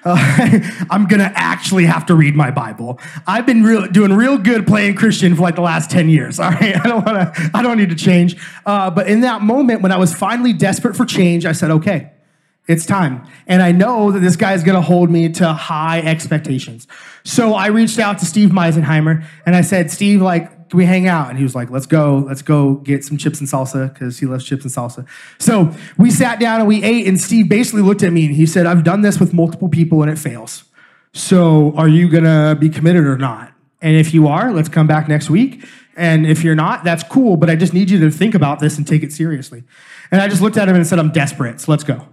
[0.03, 2.99] Uh, I'm gonna actually have to read my Bible.
[3.27, 6.39] I've been real, doing real good playing Christian for like the last 10 years.
[6.39, 8.35] All right, I don't wanna, I don't need to change.
[8.65, 12.11] Uh, but in that moment, when I was finally desperate for change, I said, okay,
[12.67, 13.25] it's time.
[13.47, 16.87] And I know that this guy is gonna hold me to high expectations.
[17.23, 21.07] So I reached out to Steve Meisenheimer and I said, Steve, like, can we hang
[21.07, 21.29] out?
[21.29, 24.25] And he was like, let's go, let's go get some chips and salsa because he
[24.25, 25.07] loves chips and salsa.
[25.39, 28.45] So we sat down and we ate, and Steve basically looked at me and he
[28.45, 30.63] said, I've done this with multiple people and it fails.
[31.13, 33.51] So are you gonna be committed or not?
[33.81, 35.65] And if you are, let's come back next week.
[35.95, 38.77] And if you're not, that's cool, but I just need you to think about this
[38.77, 39.63] and take it seriously.
[40.11, 42.07] And I just looked at him and said, I'm desperate, so let's go.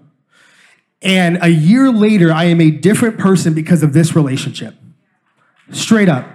[1.02, 4.74] And a year later, I am a different person because of this relationship.
[5.70, 6.26] Straight up.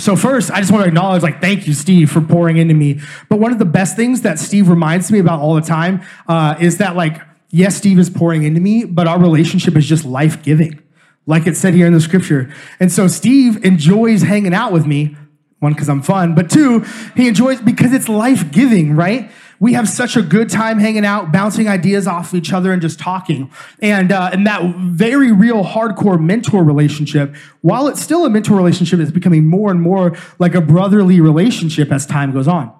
[0.00, 3.00] So first, I just want to acknowledge, like, thank you, Steve, for pouring into me.
[3.28, 6.56] But one of the best things that Steve reminds me about all the time uh,
[6.58, 10.42] is that, like, yes, Steve is pouring into me, but our relationship is just life
[10.42, 10.82] giving,
[11.26, 12.52] like it said here in the scripture.
[12.80, 15.16] And so Steve enjoys hanging out with me.
[15.58, 19.30] One, because I'm fun, but two, he enjoys because it's life giving, right?
[19.60, 22.98] We have such a good time hanging out, bouncing ideas off each other, and just
[22.98, 23.50] talking.
[23.80, 28.98] And uh, and that very real, hardcore mentor relationship, while it's still a mentor relationship,
[28.98, 32.72] is becoming more and more like a brotherly relationship as time goes on.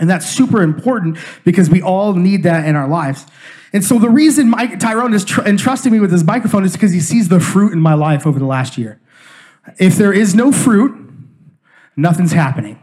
[0.00, 3.24] And that's super important because we all need that in our lives.
[3.72, 6.92] And so the reason Mike, Tyrone is tr- entrusting me with this microphone is because
[6.92, 9.00] he sees the fruit in my life over the last year.
[9.78, 10.92] If there is no fruit,
[11.96, 12.80] nothing's happening,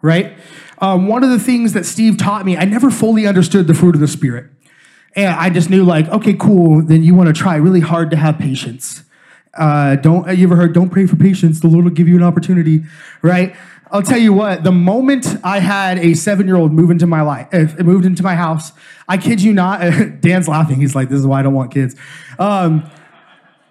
[0.00, 0.38] right?
[0.82, 3.94] Um, one of the things that Steve taught me, I never fully understood the fruit
[3.94, 4.50] of the Spirit.
[5.14, 8.16] And I just knew, like, okay, cool, then you want to try really hard to
[8.16, 9.04] have patience.
[9.54, 12.22] Uh, don't, you ever heard, don't pray for patience, the Lord will give you an
[12.24, 12.82] opportunity,
[13.20, 13.54] right?
[13.92, 17.20] I'll tell you what, the moment I had a seven year old move into my
[17.20, 18.72] life, uh, moved into my house,
[19.06, 19.80] I kid you not,
[20.20, 20.80] Dan's laughing.
[20.80, 21.94] He's like, this is why I don't want kids.
[22.38, 22.90] Um,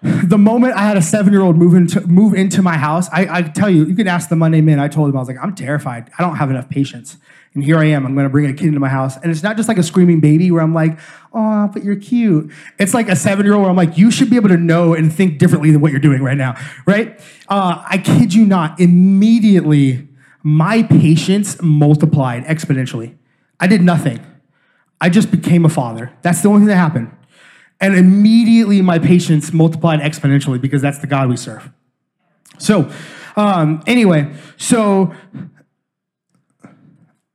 [0.02, 3.38] the moment I had a seven year old move into, move into my house, I,
[3.38, 4.80] I tell you, you can ask the Monday men.
[4.80, 6.10] I told him, I was like, I'm terrified.
[6.18, 7.18] I don't have enough patience.
[7.54, 8.06] And here I am.
[8.06, 9.16] I'm going to bring a kid into my house.
[9.18, 10.98] And it's not just like a screaming baby where I'm like,
[11.32, 12.50] oh, but you're cute.
[12.78, 14.94] It's like a seven year old where I'm like, you should be able to know
[14.94, 17.20] and think differently than what you're doing right now, right?
[17.48, 18.80] Uh, I kid you not.
[18.80, 20.08] Immediately,
[20.42, 23.14] my patience multiplied exponentially.
[23.60, 24.24] I did nothing.
[25.00, 26.12] I just became a father.
[26.22, 27.10] That's the only thing that happened.
[27.82, 31.68] And immediately my patience multiplied exponentially because that's the God we serve.
[32.58, 32.90] So,
[33.36, 35.12] um, anyway, so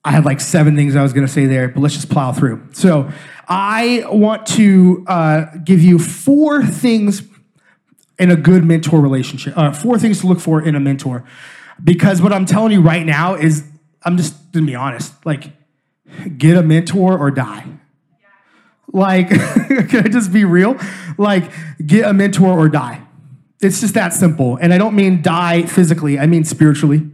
[0.03, 2.31] I had like seven things I was going to say there, but let's just plow
[2.31, 2.69] through.
[2.71, 3.11] So,
[3.47, 7.23] I want to uh, give you four things
[8.19, 11.23] in a good mentor relationship, uh, four things to look for in a mentor.
[11.83, 13.63] Because what I'm telling you right now is,
[14.03, 15.51] I'm just going to be honest, like,
[16.37, 17.76] get a mentor or die.
[18.91, 20.77] Like, can I just be real?
[21.17, 21.51] Like,
[21.85, 23.01] get a mentor or die.
[23.61, 24.57] It's just that simple.
[24.57, 27.09] And I don't mean die physically, I mean spiritually,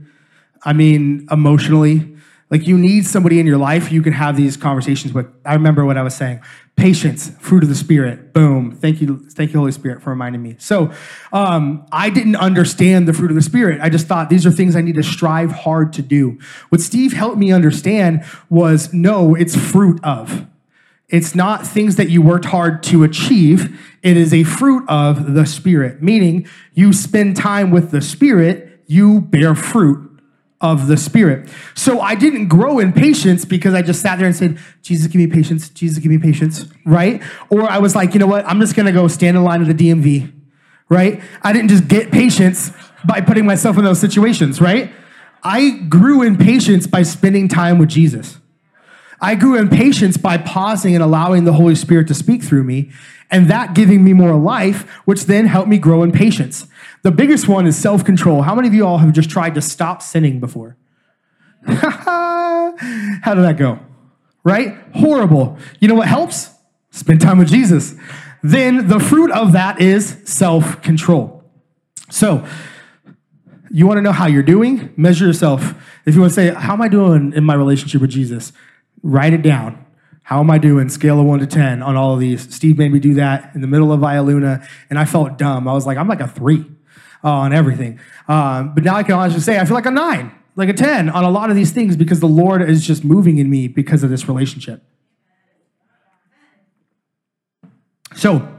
[0.64, 2.10] I mean emotionally.
[2.50, 5.26] Like, you need somebody in your life you can have these conversations with.
[5.44, 6.42] I remember what I was saying
[6.76, 8.34] patience, fruit of the Spirit.
[8.34, 8.76] Boom.
[8.76, 10.56] Thank you, thank you, Holy Spirit, for reminding me.
[10.58, 10.92] So,
[11.32, 13.80] um, I didn't understand the fruit of the Spirit.
[13.82, 16.40] I just thought these are things I need to strive hard to do.
[16.70, 20.48] What Steve helped me understand was no, it's fruit of.
[21.14, 23.80] It's not things that you worked hard to achieve.
[24.02, 29.22] It is a fruit of the Spirit, meaning you spend time with the Spirit, you
[29.22, 30.10] bear fruit
[30.60, 31.48] of the Spirit.
[31.76, 35.18] So I didn't grow in patience because I just sat there and said, Jesus, give
[35.18, 35.70] me patience.
[35.70, 37.22] Jesus, give me patience, right?
[37.52, 38.44] Or I was like, you know what?
[38.48, 40.34] I'm just going to go stand in line at the DMV,
[40.90, 41.22] right?
[41.44, 42.72] I didn't just get patience
[43.06, 44.92] by putting myself in those situations, right?
[45.44, 48.40] I grew in patience by spending time with Jesus.
[49.24, 52.92] I grew in patience by pausing and allowing the Holy Spirit to speak through me,
[53.32, 56.68] and that giving me more life, which then helped me grow in patience.
[57.04, 58.42] The biggest one is self control.
[58.42, 60.76] How many of you all have just tried to stop sinning before?
[61.66, 62.74] How
[63.34, 63.80] did that go?
[64.44, 64.78] Right?
[64.94, 65.58] Horrible.
[65.80, 66.50] You know what helps?
[66.92, 67.96] Spend time with Jesus.
[68.44, 71.46] Then the fruit of that is self control.
[72.10, 72.46] So,
[73.72, 74.94] you want to know how you're doing?
[74.98, 75.76] Measure yourself.
[76.06, 78.52] If you want to say, How am I doing in my relationship with Jesus?
[79.04, 79.86] Write it down.
[80.24, 80.88] How am I doing?
[80.90, 82.54] Scale of one to 10 on all of these.
[82.54, 85.68] Steve made me do that in the middle of Via Luna, and I felt dumb.
[85.68, 86.66] I was like, I'm like a three
[87.24, 88.00] uh, on everything.
[88.28, 91.10] Um, but now I can honestly say I feel like a nine, like a 10
[91.10, 94.02] on a lot of these things because the Lord is just moving in me because
[94.02, 94.82] of this relationship.
[98.16, 98.50] So,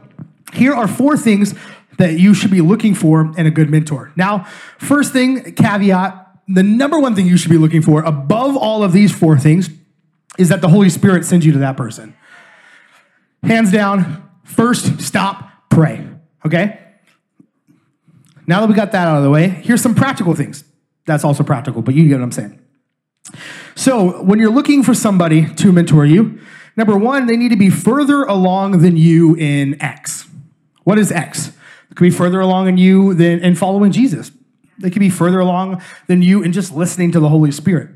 [0.53, 1.55] here are four things
[1.97, 4.13] that you should be looking for in a good mentor.
[4.17, 4.45] Now,
[4.79, 8.93] first thing, caveat the number one thing you should be looking for above all of
[8.93, 9.71] these four things
[10.39, 12.17] is that the Holy Spirit sends you to that person.
[13.43, 16.07] Hands down, first stop, pray.
[16.45, 16.81] Okay?
[18.47, 20.65] Now that we got that out of the way, here's some practical things.
[21.07, 22.61] That's also practical, but you get what I'm saying.
[23.75, 26.39] So, when you're looking for somebody to mentor you,
[26.77, 30.27] number one, they need to be further along than you in X.
[30.85, 31.49] What is X?
[31.91, 34.31] It could be further along in you than in following Jesus.
[34.79, 37.94] They could be further along than you in just listening to the Holy Spirit.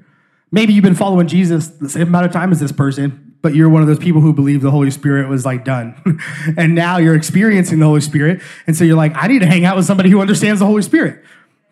[0.51, 3.69] Maybe you've been following Jesus the same amount of time as this person, but you're
[3.69, 6.21] one of those people who believe the Holy Spirit was like done.
[6.57, 8.41] and now you're experiencing the Holy Spirit.
[8.67, 10.83] And so you're like, I need to hang out with somebody who understands the Holy
[10.83, 11.23] Spirit.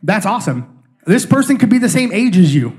[0.03, 0.85] That's awesome.
[1.07, 2.77] This person could be the same age as you.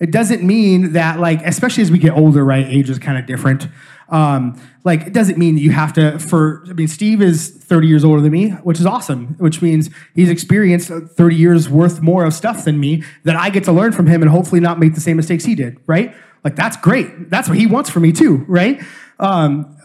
[0.00, 2.64] It doesn't mean that, like, especially as we get older, right?
[2.64, 3.66] Age is kind of different.
[4.08, 7.86] Um, like, it doesn't mean that you have to, for, I mean, Steve is 30
[7.86, 12.24] years older than me, which is awesome, which means he's experienced 30 years worth more
[12.24, 14.94] of stuff than me that I get to learn from him and hopefully not make
[14.94, 16.14] the same mistakes he did, right?
[16.42, 17.28] Like, that's great.
[17.28, 18.82] That's what he wants for me, too, right?
[19.18, 19.76] Um,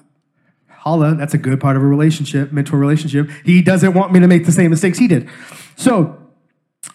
[0.69, 3.29] holla, that's a good part of a relationship, mentor relationship.
[3.43, 5.29] He doesn't want me to make the same mistakes he did.
[5.75, 6.19] So,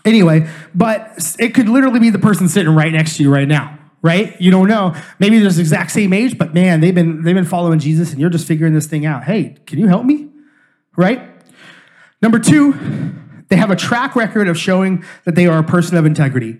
[0.04, 3.78] Anyway, but it could literally be the person sitting right next to you right now,
[4.02, 4.40] right?
[4.40, 4.94] You don't know.
[5.18, 8.20] Maybe they're the exact same age, but man, they've been they've been following Jesus and
[8.20, 9.24] you're just figuring this thing out.
[9.24, 10.28] Hey, can you help me?
[10.96, 11.22] Right?
[12.20, 13.14] Number two,
[13.48, 16.58] they have a track record of showing that they are a person of integrity.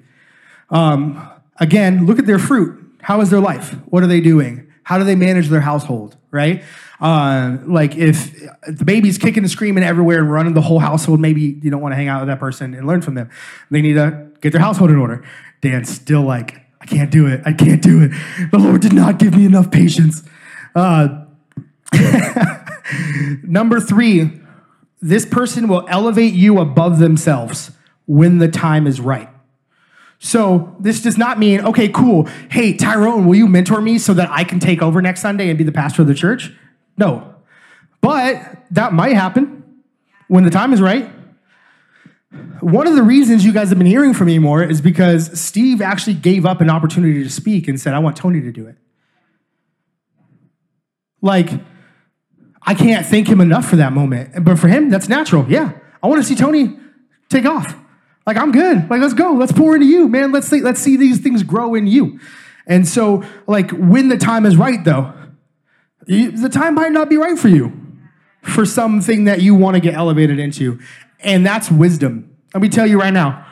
[0.71, 1.29] Um,
[1.59, 2.85] again, look at their fruit.
[3.03, 3.73] How is their life?
[3.87, 4.73] What are they doing?
[4.85, 6.17] How do they manage their household?
[6.31, 6.63] Right?
[7.01, 8.35] Uh, like if
[8.67, 11.93] the baby's kicking and screaming everywhere and running the whole household, maybe you don't want
[11.93, 13.31] to hang out with that person and learn from them.
[13.71, 15.25] They need to get their household in order.
[15.61, 17.43] Dan's still like, I can't do it.
[17.45, 18.13] I can't do it.
[18.51, 20.23] The Lord did not give me enough patience.
[20.75, 21.25] Uh,
[23.43, 24.41] number three,
[25.01, 27.73] this person will elevate you above themselves
[28.07, 29.29] when the time is right.
[30.19, 32.27] So this does not mean, okay, cool.
[32.51, 35.57] Hey, Tyrone, will you mentor me so that I can take over next Sunday and
[35.57, 36.53] be the pastor of the church?
[36.97, 37.35] No.
[38.01, 39.83] But that might happen
[40.27, 41.09] when the time is right.
[42.61, 45.81] One of the reasons you guys have been hearing from me more is because Steve
[45.81, 48.77] actually gave up an opportunity to speak and said, I want Tony to do it.
[51.23, 51.51] Like,
[52.63, 54.45] I can't thank him enough for that moment.
[54.45, 55.47] But for him, that's natural.
[55.49, 55.73] Yeah.
[56.03, 56.79] I want to see Tony
[57.29, 57.75] take off.
[58.27, 58.91] Like, I'm good.
[58.91, 59.33] Like, let's go.
[59.33, 60.33] Let's pour into you, man.
[60.33, 62.21] Let's see, let's see these things grow in you.
[62.67, 65.15] And so, like, when the time is right, though,
[66.07, 67.73] the time might not be right for you
[68.43, 70.79] for something that you want to get elevated into.
[71.21, 72.37] And that's wisdom.
[72.55, 73.47] Let me tell you right now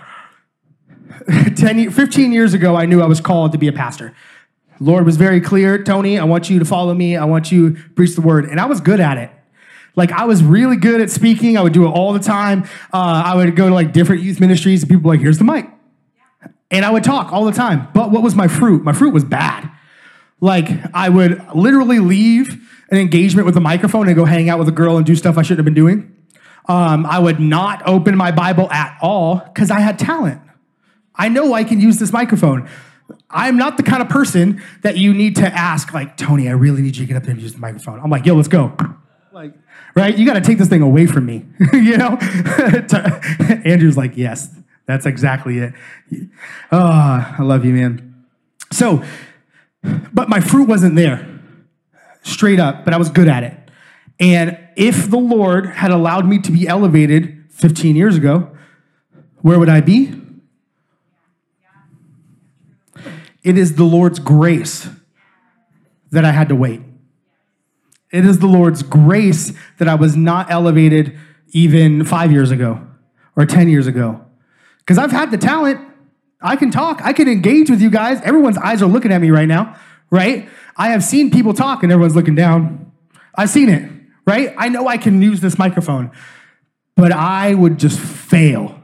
[1.56, 4.14] 10, 15 years ago, I knew I was called to be a pastor.
[4.78, 7.16] Lord was very clear Tony, I want you to follow me.
[7.16, 8.44] I want you to preach the word.
[8.44, 9.30] And I was good at it.
[9.94, 11.56] Like, I was really good at speaking.
[11.56, 12.64] I would do it all the time.
[12.92, 15.66] Uh, I would go to like different youth ministries, and people like, here's the mic.
[16.70, 17.88] And I would talk all the time.
[17.94, 18.84] But what was my fruit?
[18.84, 19.70] My fruit was bad.
[20.40, 24.68] Like, I would literally leave an engagement with a microphone and go hang out with
[24.68, 26.15] a girl and do stuff I shouldn't have been doing.
[26.68, 30.40] Um, I would not open my Bible at all because I had talent.
[31.14, 32.68] I know I can use this microphone.
[33.30, 36.82] I'm not the kind of person that you need to ask, like, Tony, I really
[36.82, 38.00] need you to get up there and use the microphone.
[38.00, 38.76] I'm like, yo, let's go.
[39.32, 39.54] Like,
[39.94, 40.16] right?
[40.16, 42.16] You got to take this thing away from me, you know?
[43.64, 44.54] Andrew's like, yes,
[44.86, 45.72] that's exactly it.
[46.72, 48.24] Oh, I love you, man.
[48.72, 49.04] So,
[50.12, 51.28] but my fruit wasn't there,
[52.22, 53.65] straight up, but I was good at it.
[54.18, 58.50] And if the Lord had allowed me to be elevated 15 years ago,
[59.42, 60.14] where would I be?
[63.42, 64.88] It is the Lord's grace
[66.10, 66.80] that I had to wait.
[68.10, 71.16] It is the Lord's grace that I was not elevated
[71.50, 72.80] even five years ago
[73.36, 74.24] or 10 years ago.
[74.78, 75.80] Because I've had the talent,
[76.40, 77.00] I can talk.
[77.04, 78.20] I can engage with you guys.
[78.22, 79.76] Everyone's eyes are looking at me right now,
[80.10, 80.48] right?
[80.76, 82.92] I have seen people talk and everyone's looking down.
[83.34, 83.90] I've seen it,
[84.26, 84.54] right?
[84.56, 86.10] I know I can use this microphone,
[86.96, 88.80] but I would just fail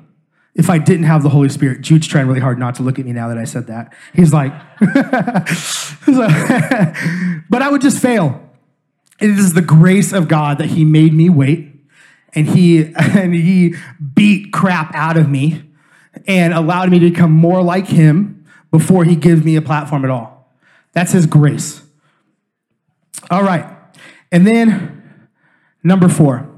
[0.55, 1.81] if I didn't have the Holy Spirit.
[1.81, 3.93] Jude's trying really hard not to look at me now that I said that.
[4.15, 4.53] He's like,
[7.51, 8.51] but I would just fail.
[9.21, 11.73] It is the grace of God that He made me wait,
[12.35, 13.75] and He and He
[14.15, 15.65] beat crap out of me
[16.27, 20.11] and allowed me to become more like him before he gives me a platform at
[20.11, 20.53] all.
[20.93, 21.83] That's his grace.
[23.31, 23.67] All right.
[24.31, 24.92] And then
[25.83, 26.49] number four,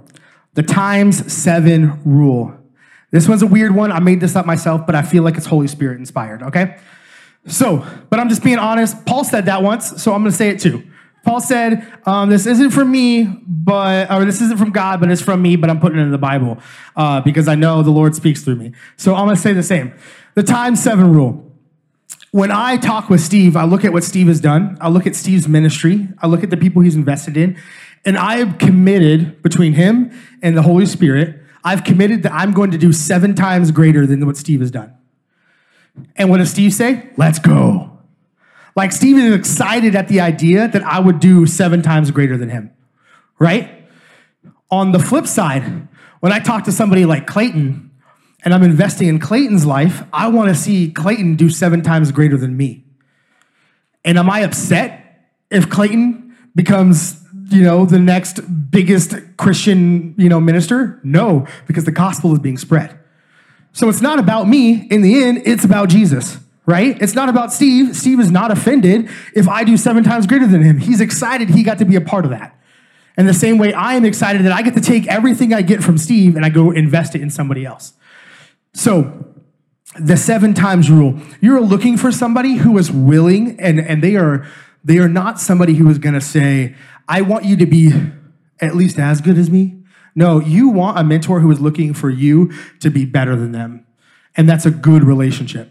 [0.54, 2.54] the times seven rule.
[3.10, 3.92] This one's a weird one.
[3.92, 6.78] I made this up myself, but I feel like it's Holy Spirit inspired, okay?
[7.46, 9.04] So, but I'm just being honest.
[9.06, 10.82] Paul said that once, so I'm gonna say it too.
[11.24, 15.22] Paul said, um, This isn't from me, but, or this isn't from God, but it's
[15.22, 16.58] from me, but I'm putting it in the Bible
[16.96, 18.72] uh, because I know the Lord speaks through me.
[18.96, 19.94] So I'm to say the same.
[20.34, 21.40] The times seven rule.
[22.30, 25.14] When I talk with Steve, I look at what Steve has done, I look at
[25.14, 27.56] Steve's ministry, I look at the people he's invested in,
[28.04, 30.10] and I have committed between him
[30.42, 34.24] and the Holy Spirit, I've committed that I'm going to do seven times greater than
[34.26, 34.92] what Steve has done.
[36.16, 37.08] And what does Steve say?
[37.16, 37.98] Let's go.
[38.76, 42.50] Like Steve is excited at the idea that I would do seven times greater than
[42.50, 42.72] him,
[43.38, 43.70] right?
[44.70, 45.88] On the flip side,
[46.20, 47.90] when I talk to somebody like Clayton
[48.44, 52.36] and I'm investing in Clayton's life, I want to see Clayton do seven times greater
[52.36, 52.84] than me.
[54.04, 57.23] And am I upset if Clayton becomes,
[57.54, 58.40] you know, the next
[58.70, 61.00] biggest Christian, you know, minister?
[61.02, 62.98] No, because the gospel is being spread.
[63.72, 64.86] So it's not about me.
[64.90, 67.00] In the end, it's about Jesus, right?
[67.00, 67.96] It's not about Steve.
[67.96, 70.78] Steve is not offended if I do seven times greater than him.
[70.78, 72.58] He's excited he got to be a part of that.
[73.16, 75.82] And the same way I am excited that I get to take everything I get
[75.82, 77.92] from Steve and I go invest it in somebody else.
[78.72, 79.30] So,
[79.98, 81.20] the seven times rule.
[81.40, 84.44] You're looking for somebody who is willing and, and they are
[84.84, 86.74] they are not somebody who is going to say,
[87.08, 87.92] "I want you to be
[88.60, 89.76] at least as good as me."
[90.14, 93.84] No, you want a mentor who is looking for you to be better than them.
[94.36, 95.70] And that's a good relationship.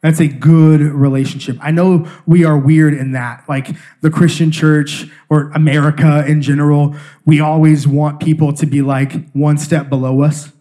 [0.00, 1.58] That's a good relationship.
[1.60, 3.44] I know we are weird in that.
[3.48, 3.70] Like
[4.00, 6.94] the Christian church or America in general,
[7.24, 10.52] we always want people to be like one step below us.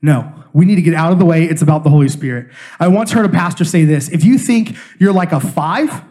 [0.00, 1.44] No, we need to get out of the way.
[1.44, 2.50] It's about the Holy Spirit.
[2.80, 6.02] I once heard a pastor say this if you think you're like a five,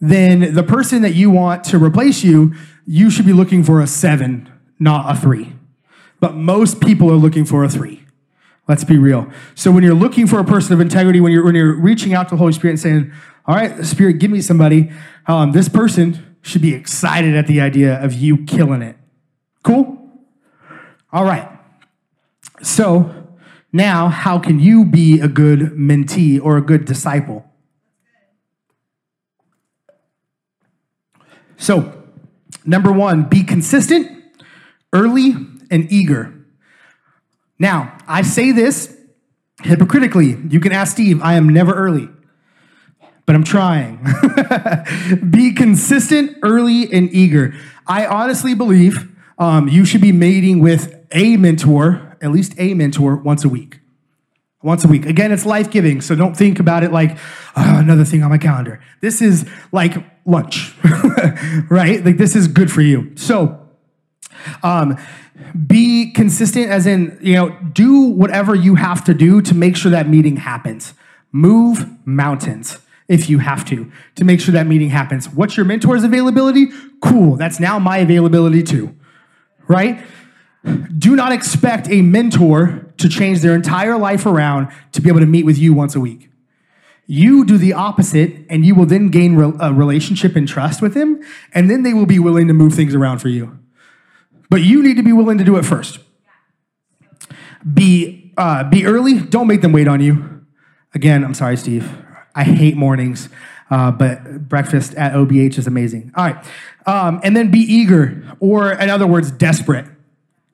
[0.00, 2.54] then the person that you want to replace you,
[2.86, 5.54] you should be looking for a seven, not a three.
[6.20, 8.04] But most people are looking for a three.
[8.68, 9.30] Let's be real.
[9.54, 12.28] So when you're looking for a person of integrity, when you're when you're reaching out
[12.28, 13.12] to the Holy Spirit and saying,
[13.46, 14.90] "All right, Spirit, give me somebody,"
[15.26, 18.96] um, this person should be excited at the idea of you killing it.
[19.64, 19.98] Cool.
[21.12, 21.48] All right.
[22.62, 23.12] So
[23.72, 27.44] now, how can you be a good mentee or a good disciple?
[31.56, 32.01] So,
[32.64, 34.10] number one, be consistent,
[34.92, 35.34] early,
[35.70, 36.34] and eager.
[37.58, 38.96] Now, I say this
[39.62, 40.36] hypocritically.
[40.48, 42.08] You can ask Steve, I am never early,
[43.26, 44.04] but I'm trying.
[45.30, 47.54] be consistent, early, and eager.
[47.86, 49.08] I honestly believe
[49.38, 53.80] um, you should be meeting with a mentor at least a mentor once a week.
[54.62, 55.06] Once a week.
[55.06, 57.18] Again, it's life giving, so don't think about it like
[57.56, 58.80] oh, another thing on my calendar.
[59.00, 60.76] This is like lunch,
[61.68, 62.04] right?
[62.04, 63.12] Like this is good for you.
[63.16, 63.58] So,
[64.62, 64.96] um,
[65.66, 69.90] be consistent, as in, you know, do whatever you have to do to make sure
[69.90, 70.94] that meeting happens.
[71.32, 75.28] Move mountains if you have to, to make sure that meeting happens.
[75.28, 76.68] What's your mentor's availability?
[77.00, 77.36] Cool.
[77.36, 78.94] That's now my availability too,
[79.68, 80.02] right?
[80.96, 85.26] Do not expect a mentor to change their entire life around to be able to
[85.26, 86.30] meet with you once a week.
[87.06, 91.20] You do the opposite, and you will then gain a relationship and trust with them,
[91.52, 93.58] and then they will be willing to move things around for you.
[94.48, 95.98] But you need to be willing to do it first.
[97.74, 100.44] Be, uh, be early, don't make them wait on you.
[100.94, 101.90] Again, I'm sorry, Steve.
[102.34, 103.28] I hate mornings,
[103.70, 106.12] uh, but breakfast at OBH is amazing.
[106.14, 106.44] All right.
[106.86, 109.86] Um, and then be eager, or in other words, desperate.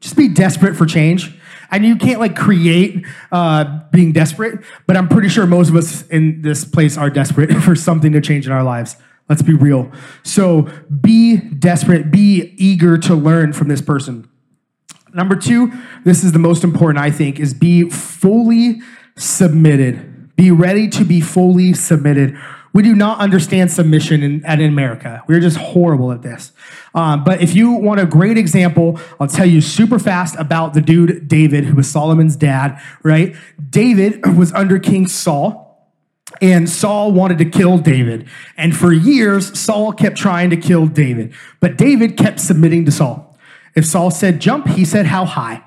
[0.00, 1.36] Just be desperate for change.
[1.70, 6.06] And you can't like create uh, being desperate, but I'm pretty sure most of us
[6.08, 8.96] in this place are desperate for something to change in our lives.
[9.28, 9.92] Let's be real.
[10.22, 10.70] So
[11.02, 14.28] be desperate, be eager to learn from this person.
[15.12, 15.72] Number two,
[16.04, 18.80] this is the most important, I think, is be fully
[19.16, 20.36] submitted.
[20.36, 22.38] Be ready to be fully submitted.
[22.72, 25.22] We do not understand submission in, in America.
[25.26, 26.52] We're just horrible at this.
[26.94, 30.80] Um, but if you want a great example, I'll tell you super fast about the
[30.80, 33.34] dude David, who was Solomon's dad, right?
[33.70, 35.66] David was under King Saul.
[36.42, 38.28] And Saul wanted to kill David.
[38.58, 41.32] And for years, Saul kept trying to kill David.
[41.58, 43.36] But David kept submitting to Saul.
[43.74, 45.64] If Saul said jump, he said how high.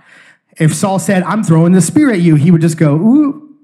[0.57, 3.57] If Saul said, I'm throwing the spear at you, he would just go, ooh,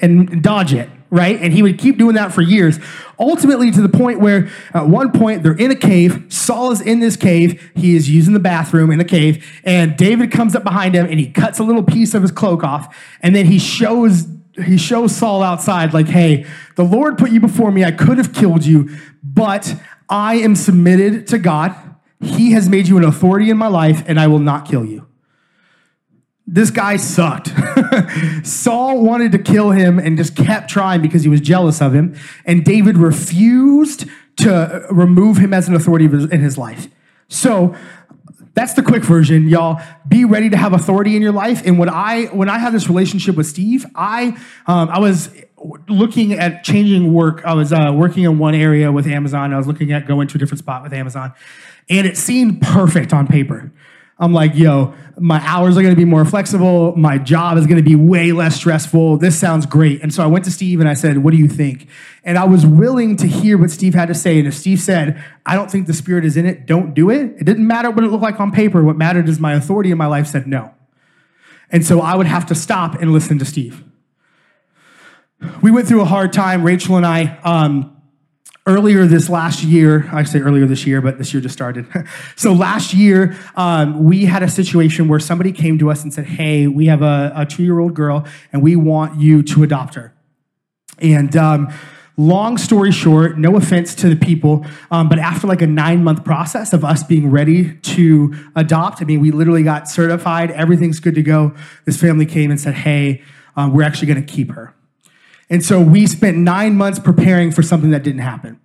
[0.00, 1.40] and dodge it right?
[1.40, 2.80] And he would keep doing that for years,
[3.18, 6.24] ultimately to the point where at one point they're in a cave.
[6.28, 7.70] Saul is in this cave.
[7.76, 11.20] He is using the bathroom in the cave, and David comes up behind him and
[11.20, 14.26] he cuts a little piece of his cloak off, and then he shows
[14.64, 16.46] he shows Saul outside like, "Hey,
[16.76, 17.84] the Lord put you before me.
[17.84, 18.90] I could have killed you,
[19.22, 19.74] but
[20.08, 21.74] I am submitted to God.
[22.20, 25.06] He has made you an authority in my life, and I will not kill you."
[26.46, 27.52] This guy sucked.
[28.46, 32.18] Saul wanted to kill him and just kept trying because he was jealous of him.
[32.44, 36.88] And David refused to remove him as an authority in his life.
[37.28, 37.74] So
[38.54, 39.80] that's the quick version, y'all.
[40.06, 41.62] Be ready to have authority in your life.
[41.66, 45.30] And when I when I had this relationship with Steve, I um, I was
[45.88, 47.42] looking at changing work.
[47.44, 49.52] I was uh, working in one area with Amazon.
[49.52, 51.32] I was looking at going to a different spot with Amazon,
[51.88, 53.72] and it seemed perfect on paper.
[54.18, 56.94] I'm like, yo, my hours are going to be more flexible.
[56.96, 59.18] My job is going to be way less stressful.
[59.18, 60.02] This sounds great.
[60.02, 61.88] And so I went to Steve and I said, what do you think?
[62.22, 64.38] And I was willing to hear what Steve had to say.
[64.38, 67.34] And if Steve said, I don't think the spirit is in it, don't do it.
[67.38, 68.84] It didn't matter what it looked like on paper.
[68.84, 70.72] What mattered is my authority in my life said no.
[71.70, 73.82] And so I would have to stop and listen to Steve.
[75.60, 77.36] We went through a hard time, Rachel and I.
[77.42, 77.93] Um,
[78.66, 81.86] earlier this last year, I say earlier this year, but this year just started.
[82.36, 86.26] so last year, um, we had a situation where somebody came to us and said,
[86.26, 89.94] Hey, we have a, a two year old girl and we want you to adopt
[89.94, 90.14] her.
[90.98, 91.72] And um,
[92.16, 96.24] long story short, no offense to the people, um, but after like a nine month
[96.24, 101.16] process of us being ready to adopt, I mean, we literally got certified, everything's good
[101.16, 101.54] to go.
[101.84, 103.22] This family came and said, Hey,
[103.56, 104.74] um, we're actually going to keep her.
[105.50, 108.60] And so we spent nine months preparing for something that didn't happen.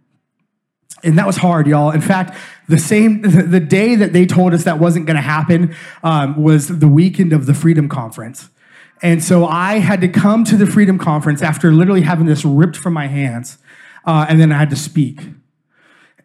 [1.03, 1.91] And that was hard, y'all.
[1.91, 3.21] In fact, the same
[3.51, 7.33] the day that they told us that wasn't going to happen um, was the weekend
[7.33, 8.49] of the Freedom Conference.
[9.01, 12.75] And so I had to come to the Freedom Conference after literally having this ripped
[12.75, 13.57] from my hands,
[14.05, 15.21] uh, and then I had to speak.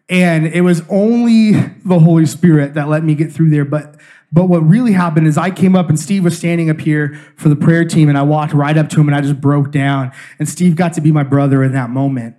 [0.09, 1.51] And it was only
[1.83, 3.65] the Holy Spirit that let me get through there.
[3.65, 3.95] But
[4.35, 7.47] but what really happened is I came up and Steve was standing up here for
[7.47, 10.11] the prayer team, and I walked right up to him and I just broke down.
[10.39, 12.35] And Steve got to be my brother in that moment,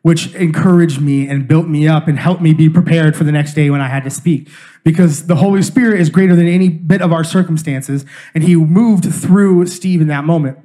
[0.00, 3.52] which encouraged me and built me up and helped me be prepared for the next
[3.52, 4.48] day when I had to speak.
[4.84, 9.04] Because the Holy Spirit is greater than any bit of our circumstances, and He moved
[9.12, 10.58] through Steve in that moment.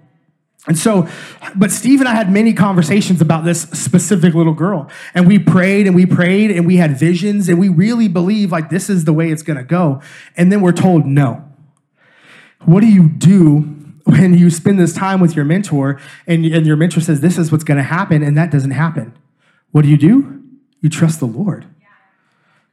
[0.68, 1.08] And so,
[1.56, 4.90] but Steve and I had many conversations about this specific little girl.
[5.14, 8.70] And we prayed and we prayed and we had visions and we really believe like
[8.70, 10.02] this is the way it's going to go.
[10.36, 11.46] And then we're told no.
[12.66, 13.62] What do you do
[14.04, 17.52] when you spend this time with your mentor and, and your mentor says this is
[17.52, 19.18] what's going to happen and that doesn't happen?
[19.72, 20.44] What do you do?
[20.82, 21.68] You trust the Lord.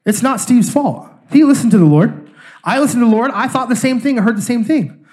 [0.05, 1.09] It's not Steve's fault.
[1.30, 2.30] He listened to the Lord.
[2.64, 3.30] I listened to the Lord.
[3.32, 4.18] I thought the same thing.
[4.18, 5.05] I heard the same thing.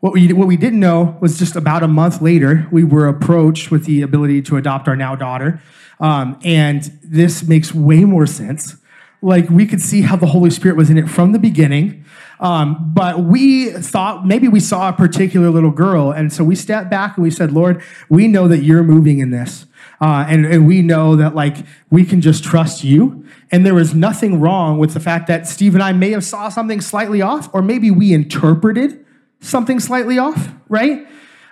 [0.00, 3.72] What we, what we didn't know was just about a month later, we were approached
[3.72, 5.60] with the ability to adopt our now daughter.
[5.98, 8.76] Um, and this makes way more sense.
[9.22, 12.04] Like we could see how the Holy Spirit was in it from the beginning.
[12.38, 16.12] Um, but we thought maybe we saw a particular little girl.
[16.12, 19.30] And so we stepped back and we said, Lord, we know that you're moving in
[19.30, 19.66] this.
[20.00, 21.56] Uh, and, and we know that like
[21.90, 23.26] we can just trust you.
[23.50, 26.48] And there was nothing wrong with the fact that Steve and I may have saw
[26.48, 29.04] something slightly off, or maybe we interpreted
[29.40, 31.06] something slightly off, right?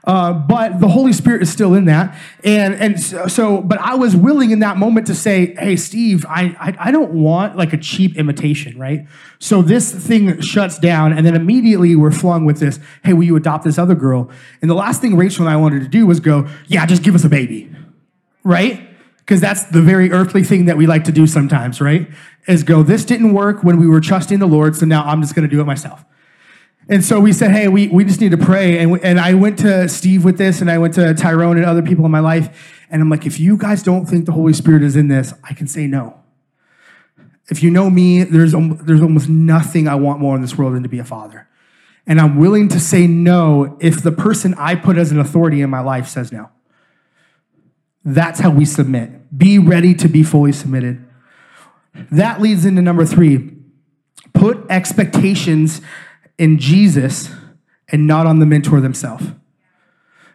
[0.07, 2.16] Uh, but the Holy Spirit is still in that.
[2.45, 6.57] And, and so, but I was willing in that moment to say, hey, Steve, I,
[6.61, 9.09] I, I, don't want like a cheap imitation, right?
[9.41, 13.34] So this thing shuts down, and then immediately we're flung with this, hey, will you
[13.34, 14.30] adopt this other girl?
[14.62, 17.16] And the last thing Rachel and I wanted to do was go, yeah, just give
[17.16, 17.68] us a baby,
[18.45, 18.89] right?
[19.18, 22.09] Because that's the very earthly thing that we like to do sometimes, right?
[22.47, 25.34] Is go, this didn't work when we were trusting the Lord, so now I'm just
[25.34, 26.05] gonna do it myself.
[26.89, 28.78] And so we said, hey, we, we just need to pray.
[28.78, 31.82] And, and I went to Steve with this, and I went to Tyrone and other
[31.82, 32.84] people in my life.
[32.91, 35.53] And I'm like, if you guys don't think the Holy Spirit is in this, I
[35.53, 36.20] can say no.
[37.49, 40.84] If you know me, there's, there's almost nothing I want more in this world than
[40.84, 41.49] to be a father.
[42.07, 45.70] And I'm willing to say no if the person I put as an authority in
[45.70, 46.51] my life says no.
[48.05, 49.37] That's how we submit.
[49.37, 51.05] Be ready to be fully submitted.
[52.12, 53.53] That leads into number three
[54.32, 55.80] put expectations
[56.39, 57.30] in Jesus
[57.89, 59.26] and not on the mentor themselves.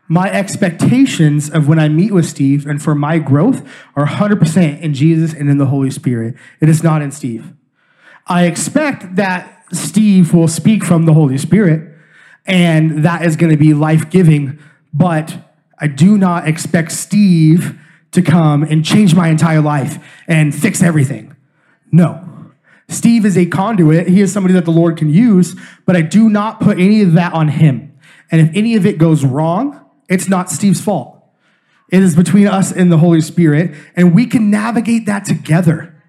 [0.08, 4.94] My expectations of when I meet with Steve and for my growth are 100% in
[4.94, 6.36] Jesus and in the Holy Spirit.
[6.60, 7.54] It is not in Steve.
[8.28, 11.96] I expect that Steve will speak from the Holy Spirit
[12.46, 14.60] and that is going to be life giving,
[14.94, 15.38] but
[15.80, 17.80] I do not expect Steve
[18.12, 21.36] to come and change my entire life and fix everything.
[21.92, 22.31] No.
[22.92, 24.08] Steve is a conduit.
[24.08, 27.14] He is somebody that the Lord can use, but I do not put any of
[27.14, 27.98] that on him.
[28.32, 31.18] And if any of it goes wrong, it's not Steve's fault.
[31.90, 36.02] It is between us and the Holy Spirit, and we can navigate that together.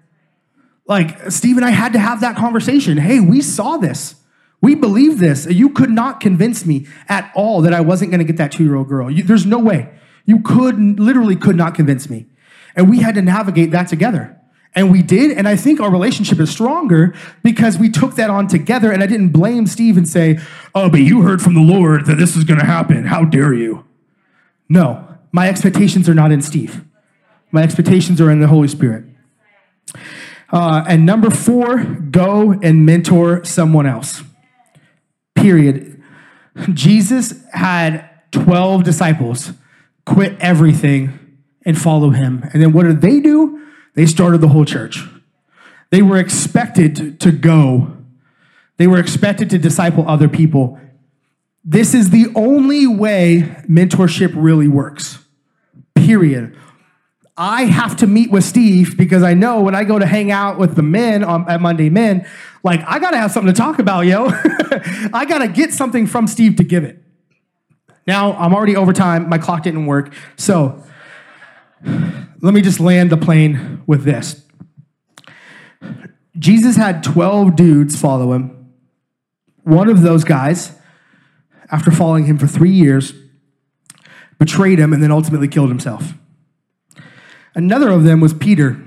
[0.85, 2.97] Like, Steve and I had to have that conversation.
[2.97, 4.15] Hey, we saw this.
[4.61, 5.45] We believe this.
[5.45, 8.63] You could not convince me at all that I wasn't going to get that two
[8.63, 9.11] year old girl.
[9.11, 9.89] You, there's no way.
[10.25, 12.27] You could, literally, could not convince me.
[12.75, 14.39] And we had to navigate that together.
[14.75, 17.13] And we did, and I think our relationship is stronger
[17.43, 18.91] because we took that on together.
[18.91, 20.39] And I didn't blame Steve and say,
[20.73, 23.05] Oh, but you heard from the Lord that this is going to happen.
[23.05, 23.85] How dare you?
[24.67, 26.83] No, my expectations are not in Steve,
[27.51, 29.05] my expectations are in the Holy Spirit.
[30.51, 34.21] Uh, and number four, go and mentor someone else.
[35.35, 36.01] Period.
[36.73, 39.53] Jesus had 12 disciples
[40.05, 42.47] quit everything and follow him.
[42.53, 43.52] And then what did they do?
[43.95, 45.03] They started the whole church.
[45.89, 47.95] They were expected to go,
[48.77, 50.79] they were expected to disciple other people.
[51.63, 55.19] This is the only way mentorship really works.
[55.95, 56.57] Period.
[57.37, 60.59] I have to meet with Steve because I know when I go to hang out
[60.59, 62.27] with the men on, at Monday Men,
[62.63, 64.25] like I gotta have something to talk about, yo.
[65.13, 67.01] I gotta get something from Steve to give it.
[68.05, 69.29] Now I'm already over time.
[69.29, 70.13] My clock didn't work.
[70.35, 70.83] So
[71.83, 74.45] let me just land the plane with this.
[76.37, 78.73] Jesus had 12 dudes follow him.
[79.63, 80.77] One of those guys,
[81.71, 83.13] after following him for three years,
[84.39, 86.13] betrayed him and then ultimately killed himself.
[87.55, 88.81] Another of them was Peter.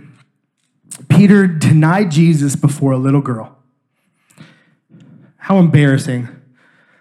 [1.09, 3.57] Peter denied Jesus before a little girl.
[5.39, 6.29] How embarrassing.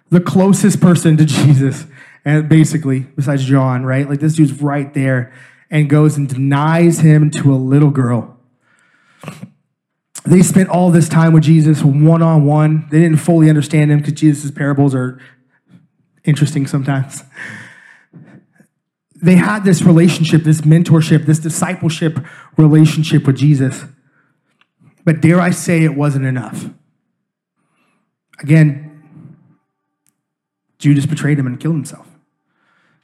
[0.09, 1.85] The closest person to Jesus,
[2.23, 4.07] and basically, besides John, right?
[4.07, 5.33] Like this dude's right there
[5.75, 8.37] and goes and denies him to a little girl.
[10.25, 12.87] They spent all this time with Jesus one on one.
[12.91, 15.19] They didn't fully understand him because Jesus' parables are
[16.23, 17.23] interesting sometimes
[19.21, 22.19] they had this relationship, this mentorship, this discipleship
[22.57, 23.85] relationship with Jesus.
[25.03, 26.69] But dare I say it wasn't enough.
[28.39, 29.03] Again,
[30.77, 32.07] Judas betrayed him and killed himself.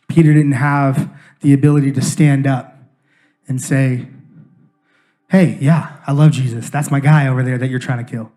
[0.09, 1.09] Peter didn't have
[1.41, 2.77] the ability to stand up
[3.47, 4.07] and say,
[5.29, 6.69] Hey, yeah, I love Jesus.
[6.69, 8.31] That's my guy over there that you're trying to kill.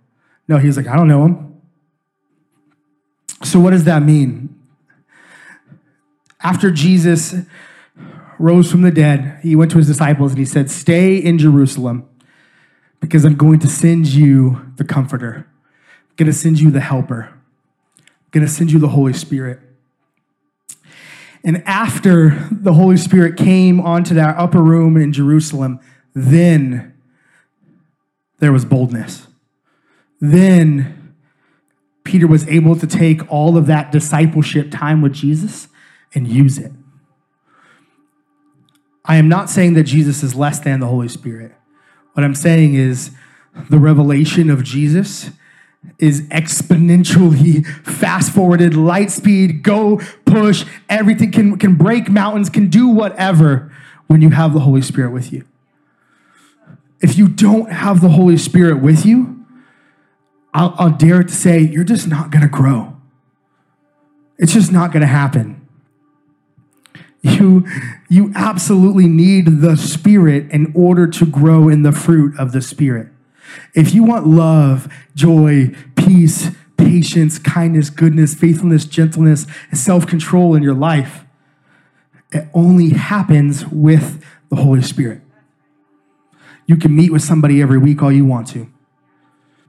[0.46, 1.60] No, he was like, I don't know him.
[3.42, 4.60] So, what does that mean?
[6.40, 7.34] After Jesus
[8.38, 12.08] rose from the dead, he went to his disciples and he said, Stay in Jerusalem
[13.00, 15.46] because I'm going to send you the Comforter.
[16.10, 17.32] I'm going to send you the Helper.
[17.98, 19.60] I'm going to send you the Holy Spirit.
[21.44, 25.78] And after the Holy Spirit came onto that upper room in Jerusalem,
[26.14, 26.94] then
[28.38, 29.26] there was boldness.
[30.20, 31.14] Then
[32.02, 35.68] Peter was able to take all of that discipleship time with Jesus
[36.14, 36.72] and use it.
[39.04, 41.52] I am not saying that Jesus is less than the Holy Spirit.
[42.14, 43.10] What I'm saying is
[43.68, 45.30] the revelation of Jesus
[45.98, 52.88] is exponentially fast forwarded, light speed, go, push, everything can, can break mountains, can do
[52.88, 53.72] whatever
[54.06, 55.44] when you have the Holy Spirit with you.
[57.00, 59.44] If you don't have the Holy Spirit with you,
[60.52, 62.96] I'll, I'll dare to say you're just not going to grow.
[64.38, 65.66] It's just not going to happen.
[67.22, 67.66] You,
[68.08, 73.08] you absolutely need the Spirit in order to grow in the fruit of the Spirit.
[73.74, 80.62] If you want love, joy, peace, patience, kindness, goodness, faithfulness, gentleness, and self control in
[80.62, 81.24] your life,
[82.32, 85.20] it only happens with the Holy Spirit.
[86.66, 88.70] You can meet with somebody every week all you want to,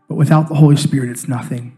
[0.08, 1.78] but without the Holy Spirit, it's nothing.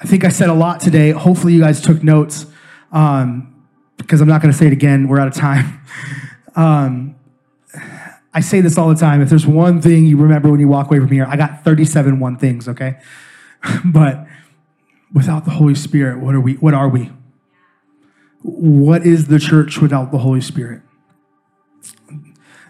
[0.00, 1.10] I think I said a lot today.
[1.10, 2.46] Hopefully, you guys took notes
[2.92, 3.54] um,
[3.96, 5.08] because I'm not going to say it again.
[5.08, 5.80] We're out of time.
[6.56, 7.14] Um,
[8.34, 9.20] I say this all the time.
[9.22, 12.20] If there's one thing you remember when you walk away from here, I got 37
[12.20, 12.98] one things, okay?
[13.84, 14.26] but
[15.12, 16.54] without the Holy Spirit, what are we?
[16.54, 17.10] What are we?
[18.42, 20.82] What is the church without the Holy Spirit?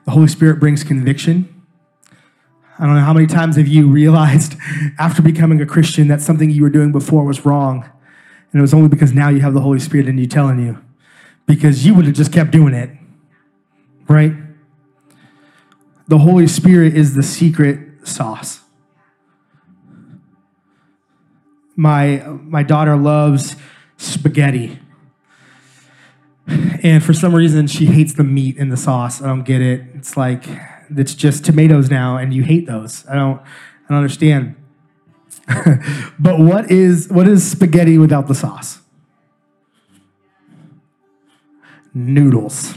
[0.04, 1.54] The Holy Spirit brings conviction.
[2.78, 4.54] I don't know how many times have you realized
[4.98, 7.90] after becoming a Christian that something you were doing before was wrong
[8.52, 10.82] and it was only because now you have the Holy Spirit in you telling you,
[11.46, 12.90] because you would have just kept doing it,
[14.08, 14.32] right?
[16.08, 18.60] The Holy Spirit is the secret sauce.
[21.76, 23.54] My, my daughter loves
[23.98, 24.80] spaghetti.
[26.82, 29.20] And for some reason, she hates the meat in the sauce.
[29.20, 29.82] I don't get it.
[29.94, 30.44] It's like,
[30.90, 33.06] it's just tomatoes now, and you hate those.
[33.06, 34.56] I don't, I don't understand.
[36.18, 38.80] but what is what is spaghetti without the sauce?
[41.94, 42.74] Noodles.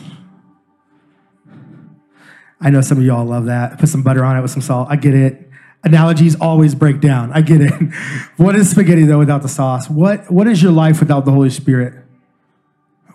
[2.62, 3.80] I know some of y'all love that.
[3.80, 4.88] Put some butter on it with some salt.
[4.90, 5.50] I get it.
[5.84, 7.32] Analogies always break down.
[7.34, 7.74] I get it.
[8.38, 9.90] what is spaghetti though without the sauce?
[9.90, 11.96] What what is your life without the Holy Spirit?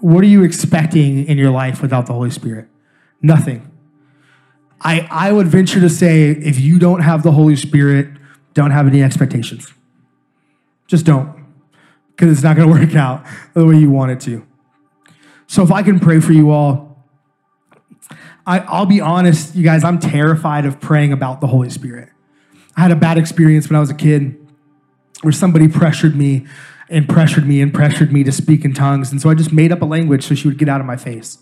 [0.01, 2.68] What are you expecting in your life without the Holy Spirit?
[3.22, 3.70] Nothing.
[4.80, 8.09] I, I would venture to say if you don't have the Holy Spirit,
[8.55, 9.72] don't have any expectations.
[10.86, 11.44] Just don't,
[12.11, 13.24] because it's not going to work out
[13.55, 14.47] the way you want it to.
[15.47, 16.86] So, if I can pray for you all,
[18.47, 22.11] I, will be honest, you guys, I'm terrified of praying about the Holy Spirit.
[22.76, 24.36] I had a bad experience when I was a kid
[25.22, 26.47] where somebody pressured me
[26.88, 29.11] and pressured me and pressured me to speak in tongues.
[29.11, 30.97] And so I just made up a language so she would get out of my
[30.97, 31.38] face.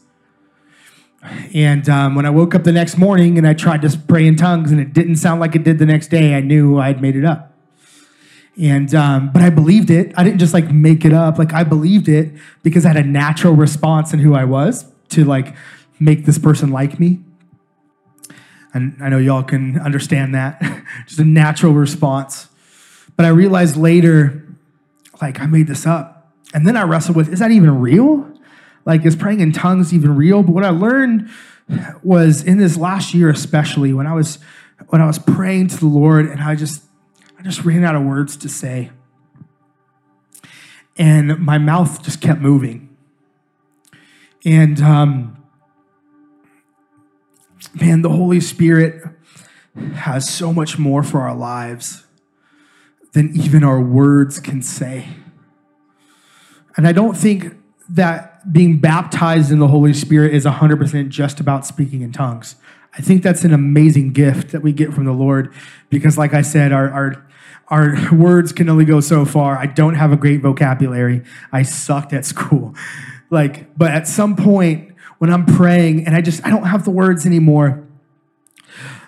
[1.55, 4.37] And um, when I woke up the next morning and I tried to pray in
[4.37, 7.03] tongues and it didn't sound like it did the next day, I knew I had
[7.03, 7.53] made it up.
[8.61, 10.13] And um, but I believed it.
[10.17, 11.39] I didn't just like make it up.
[11.39, 12.33] Like I believed it
[12.63, 15.57] because I had a natural response in who I was to like
[16.01, 17.21] make this person like me.
[18.73, 20.61] And I know y'all can understand that.
[21.07, 22.49] Just a natural response.
[23.17, 24.45] But I realized later,
[25.23, 26.33] like, I made this up.
[26.53, 28.33] And then I wrestled with, is that even real?
[28.85, 30.43] Like, is praying in tongues even real?
[30.43, 31.31] But what I learned
[32.03, 34.39] was in this last year, especially when I was
[34.89, 36.83] when I was praying to the Lord, and I just
[37.39, 38.91] I just ran out of words to say.
[40.97, 42.97] And my mouth just kept moving.
[44.45, 45.44] And um,
[47.75, 49.03] man, the Holy Spirit
[49.95, 52.05] has so much more for our lives
[53.13, 55.09] than even our words can say.
[56.77, 57.55] And I don't think
[57.89, 62.57] that being baptized in the Holy Spirit is 100% just about speaking in tongues.
[62.97, 65.53] I think that's an amazing gift that we get from the Lord
[65.91, 67.27] because, like I said, our, our,
[67.69, 69.57] our words can only go so far.
[69.57, 71.23] I don't have a great vocabulary.
[71.53, 72.75] I sucked at school.
[73.31, 76.91] Like, but at some point when I'm praying and I just I don't have the
[76.91, 77.87] words anymore,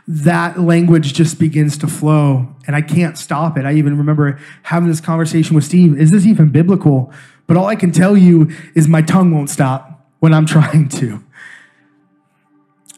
[0.09, 3.65] that language just begins to flow and I can't stop it.
[3.65, 5.99] I even remember having this conversation with Steve.
[5.99, 7.13] Is this even biblical?
[7.47, 11.23] But all I can tell you is my tongue won't stop when I'm trying to.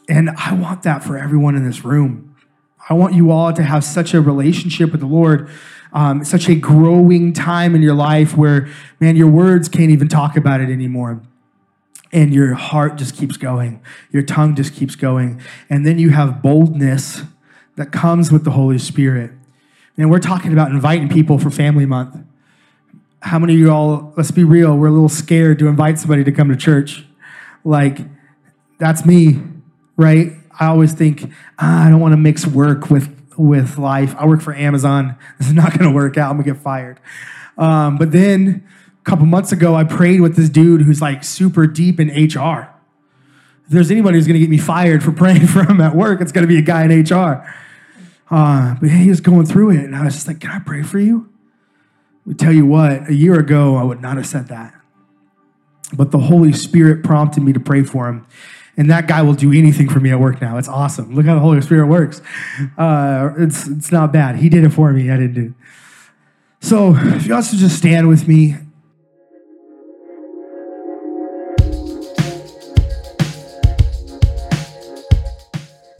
[0.07, 2.35] And I want that for everyone in this room.
[2.89, 5.47] I want you all to have such a relationship with the Lord,
[5.93, 8.67] um, such a growing time in your life where,
[8.99, 11.21] man, your words can't even talk about it anymore.
[12.11, 15.41] And your heart just keeps going, your tongue just keeps going.
[15.69, 17.21] And then you have boldness
[17.75, 19.31] that comes with the Holy Spirit.
[19.95, 22.17] And we're talking about inviting people for Family Month.
[23.21, 26.23] How many of you all, let's be real, we're a little scared to invite somebody
[26.23, 27.05] to come to church?
[27.63, 27.99] Like,
[28.79, 29.39] that's me
[29.99, 30.31] right?
[30.57, 31.29] I always think
[31.59, 34.15] ah, I don't want to mix work with with life.
[34.17, 35.15] I work for Amazon.
[35.37, 36.31] This is not going to work out.
[36.31, 36.99] I'm gonna get fired.
[37.57, 38.67] Um, but then
[39.01, 42.73] a couple months ago, I prayed with this dude who's like super deep in HR.
[43.65, 46.21] If there's anybody who's going to get me fired for praying for him at work,
[46.21, 47.47] it's going to be a guy in HR.
[48.31, 50.83] Uh, but he was going through it, and I was just like, "Can I pray
[50.83, 51.29] for you?"
[52.25, 54.75] We tell you what, a year ago, I would not have said that,
[55.93, 58.27] but the Holy Spirit prompted me to pray for him.
[58.77, 60.57] And that guy will do anything for me at work now.
[60.57, 61.13] It's awesome.
[61.13, 62.21] Look how the Holy Spirit works.
[62.77, 64.37] Uh, it's, it's not bad.
[64.37, 65.09] He did it for me.
[65.09, 65.53] I didn't do it.
[66.61, 68.55] So if you also just stand with me.